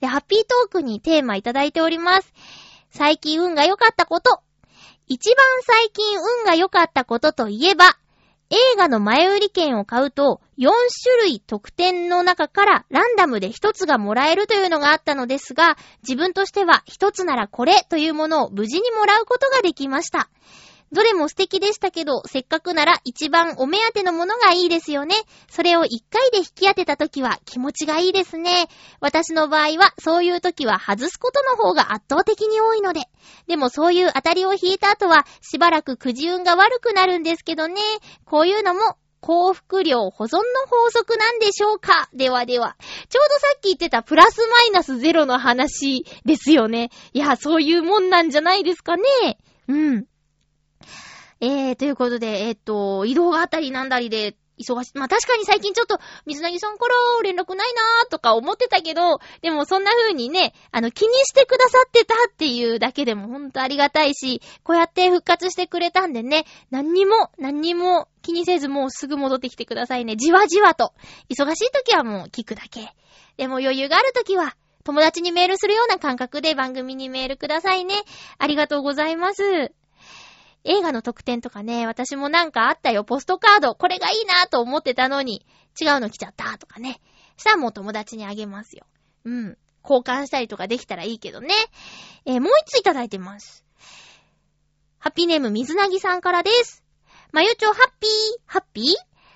[0.00, 2.34] で、ハッピートークにテーマいただいております。
[2.90, 4.40] 最近運が良かったこと。
[5.06, 7.96] 一番最近運が良かったことといえば、
[8.54, 10.70] 映画の前売り券を買うと、4
[11.02, 20.28] 種類特典の中からランダムで1つがもらえるというのがあったのですが、自分としては1つならこれというものを無事にもらうことができました。
[20.94, 25.16] どれも素敵でしたけど、せっかくなら一番お目当てのものがいいですよね。
[25.50, 28.68] それを一回で引き当てた時は気持ちがいいですね。
[29.00, 33.00] 私の場合は、そういう時は外すことの方が圧倒的に多いので。
[33.48, 37.80] でもそういう当たりを引いた後は、しばらくくじ運が悪くなるんですけどね。
[38.24, 42.76] こういうのも幸福量保存の法則なんでしょうかではでは。
[43.08, 46.90] ちょうどさっき言ってたプラスマイナスゼロの話ですよね。
[47.14, 49.02] いや、そういうもんなんじゃないですかね。
[49.66, 50.04] うん。
[51.44, 54.92] えー、ということで、えー、っと、移動があったりなんだりで、忙し。
[54.94, 70.16] まあ、確かに最近ちょっと、水なぎさんから連絡ないなーとか思ってたけど、でもそんな風にね、あの、気にしてくださってたっていうだけでもほんとありがたいし、こうやって復活してくれたんでね、何にも、何にも気にせずもうすぐ戻ってきてくださいね。
[70.16, 70.92] じわじわと。
[71.28, 72.94] 忙しい時はもう聞くだけ。
[73.36, 77.94] でも余裕がある時は、友達にメールするような感覚で番組にメールくださいね。
[78.38, 79.72] ありがとうございます。
[80.64, 85.46] 映画の特典とかね、私もなんかあったよ、ポストカード、これがいいなと思ってたのに、
[85.80, 87.00] 違うの来ちゃったとかね。
[87.36, 88.86] したらもう友達にあげますよ。
[89.24, 89.58] うん。
[89.82, 91.54] 交換したりとかできたらいいけどね。
[92.24, 93.64] えー、もう一ついただいてます。
[94.98, 96.82] ハッピーネーム水なぎさんからです。
[97.32, 98.10] まゆちょハッピー、
[98.46, 98.84] ハッピー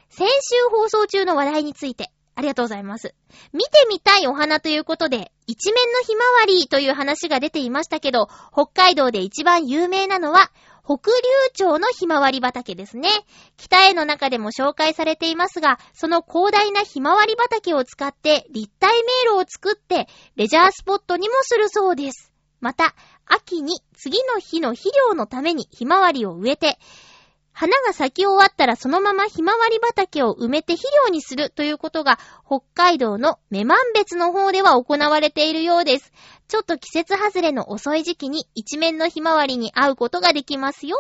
[0.09, 3.15] 先週放送中の話題について、ありがとうございます。
[3.53, 10.51] 見てみたいお花ということで、一面のひまわりという話が出ていましたけど、北海道で一番有名なのは、
[10.89, 13.11] 北竜町のひまわり畑ですね。
[13.59, 22.33] 北への中でも紹介されていますが、その広大なひまわり畑を使って立体迷路を作ってレジャースポットにもするそうです。
[22.61, 22.95] また、
[23.27, 26.79] 秋に次の日の肥料のためにひまわりを植えて、
[27.61, 36.13] 花が咲き終わったらそのままひまわり畑を埋めて肥料にするということが北海道の女満別の方では行われているようです。
[36.47, 40.99] ちょっと季節外れの遅い時期に一面のひまわりに会うことができますよ。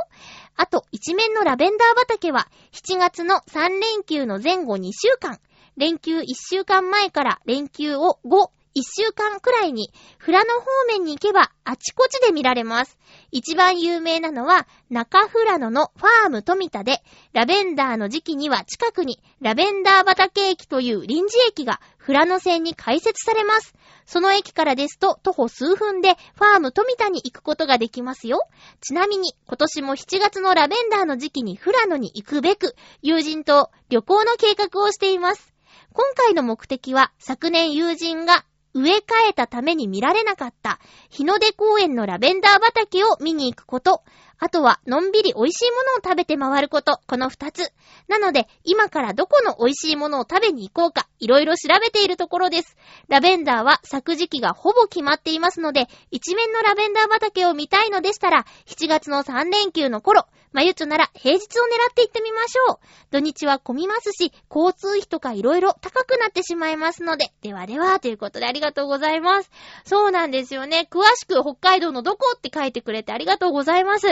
[0.56, 5.38] あと、一面のラベンダー畑は7月の3連休の前後2週間、
[5.76, 12.97] 連休1週間前から連休を5、一週間くらいに、富良野方面に行けばあちこちで見られます。
[13.30, 17.02] 一番有名なのは、中富良野のファーム富田で、
[17.34, 23.74] ラベンダーの時期には近くに、ラベンダー畑駅という臨時駅が富良野線に開設されます。
[24.06, 28.48] その駅からですと、徒歩数分で、ファーム富田に行くことができますよ。
[28.80, 35.52] ちなみに、今年も7月のラベンダーの時期に富良野に行くべく、友人と旅行の計画をしています。
[35.92, 38.44] 今回の目的は、昨年友人が
[38.74, 39.00] 植え替
[39.30, 40.78] えたために見られなかった
[41.10, 44.02] 日の出公園のラベンダー畑を見に行くこと。
[44.40, 47.00] あとは、のんびり美味しいものを食べて回ること。
[47.08, 47.72] この二つ。
[48.06, 52.76] なので、今からどこの美味しいものを食べに行こうか、いろいろ調べているところです。
[53.08, 62.78] ラベンダーは咲く時期がほぼ決まっていますので、一面のラベンダー畑を見たいのでしたら、7月の3連休の頃、まゆうちょなら平日を狙って行ってみましょう。
[63.11, 67.32] 土日は混みますし、交通費とかいろいろ高くなってしまいますので。
[67.42, 69.51] ではでは、ということでありがとうございます。
[69.84, 70.88] そうなんですよね。
[70.90, 74.07] 詳しく北海道のどこって書いてくれてありがとうございます。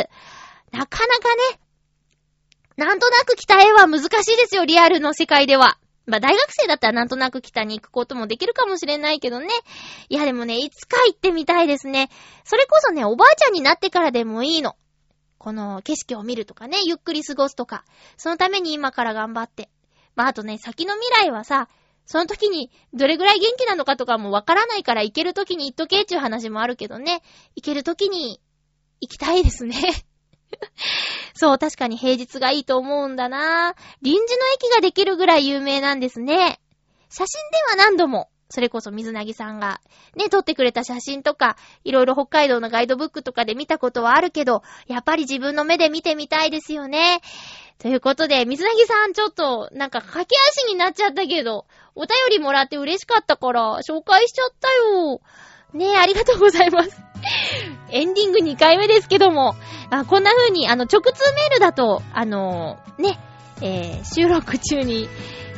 [0.72, 1.60] なかなかね、
[2.76, 5.78] なんとなく北へは難しいですよ、リアルの世界では。
[6.06, 9.48] まあ、大学生だったらなんとなく北に行くこともできるかもしれないけどね。
[10.08, 12.10] いや、でもね、いつか行ってみたいですね。
[12.44, 14.76] それこそね、おばあちゃんになってからでもいいの。
[15.46, 17.84] この景色を見るとかね、ゆっくり過ごすとか、
[18.16, 19.70] そのために今から頑張って。
[20.16, 21.68] まあ、あとね、先の未来はさ、
[22.04, 27.22] その時にどれぐらい元気なのかとかもわからないから行ける時に行っとけっていう話もあるけどね、
[27.54, 28.40] 行ける時に
[29.00, 29.76] 行きたいですね。
[31.36, 36.58] そう、確かに平日がいいと思うんだな臨時の駅ができるぐらい有名なんですね。
[37.08, 39.80] 写真では何度もそれこそ水なぎさんが
[40.14, 47.20] ね、撮ってくれた写真とか、いろいろ北海道のガイドブックとかで見たことはあるけど、やっぱり自分の目で見てみたいですよね。
[47.78, 55.20] ということで、水なぎさんちょっと、なんか駆け足になっちゃったけど、お便りもらって嬉しかったから、紹介しちゃったよ。
[55.74, 57.02] ねえ、ありがとうございます。
[57.90, 59.56] エンディング2回目ですけども、
[59.90, 63.18] あこんな風に、あの、直通メールだと、あのー、ね、
[63.60, 65.08] えー、収録中に、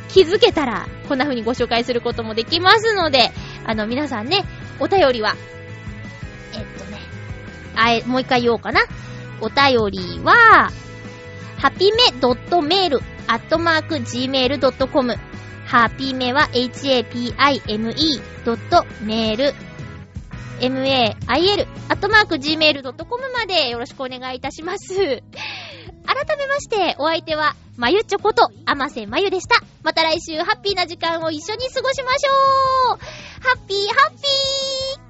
[0.09, 3.31] 気づけたら、こんな風にご紹介することもできますので、
[3.65, 4.43] あの、皆さんね、
[4.79, 5.35] お便りは、
[6.53, 6.99] えっとね、
[7.75, 8.81] あえ、もう一回言おうかな。
[9.41, 10.71] お便りは、
[11.57, 15.17] はぴめ .mail アットマーク gmail.com
[15.65, 17.13] はぴめは hapime.mail
[20.59, 25.21] mail アットマーク gmail.com までよろしくお願いいたします。
[26.09, 29.61] 改めまして、お相手は、まゆちょこと、あませまゆでした。
[29.83, 35.08] また来週、ハッピーな時間を一緒に過ごしましょうハッピーハッピー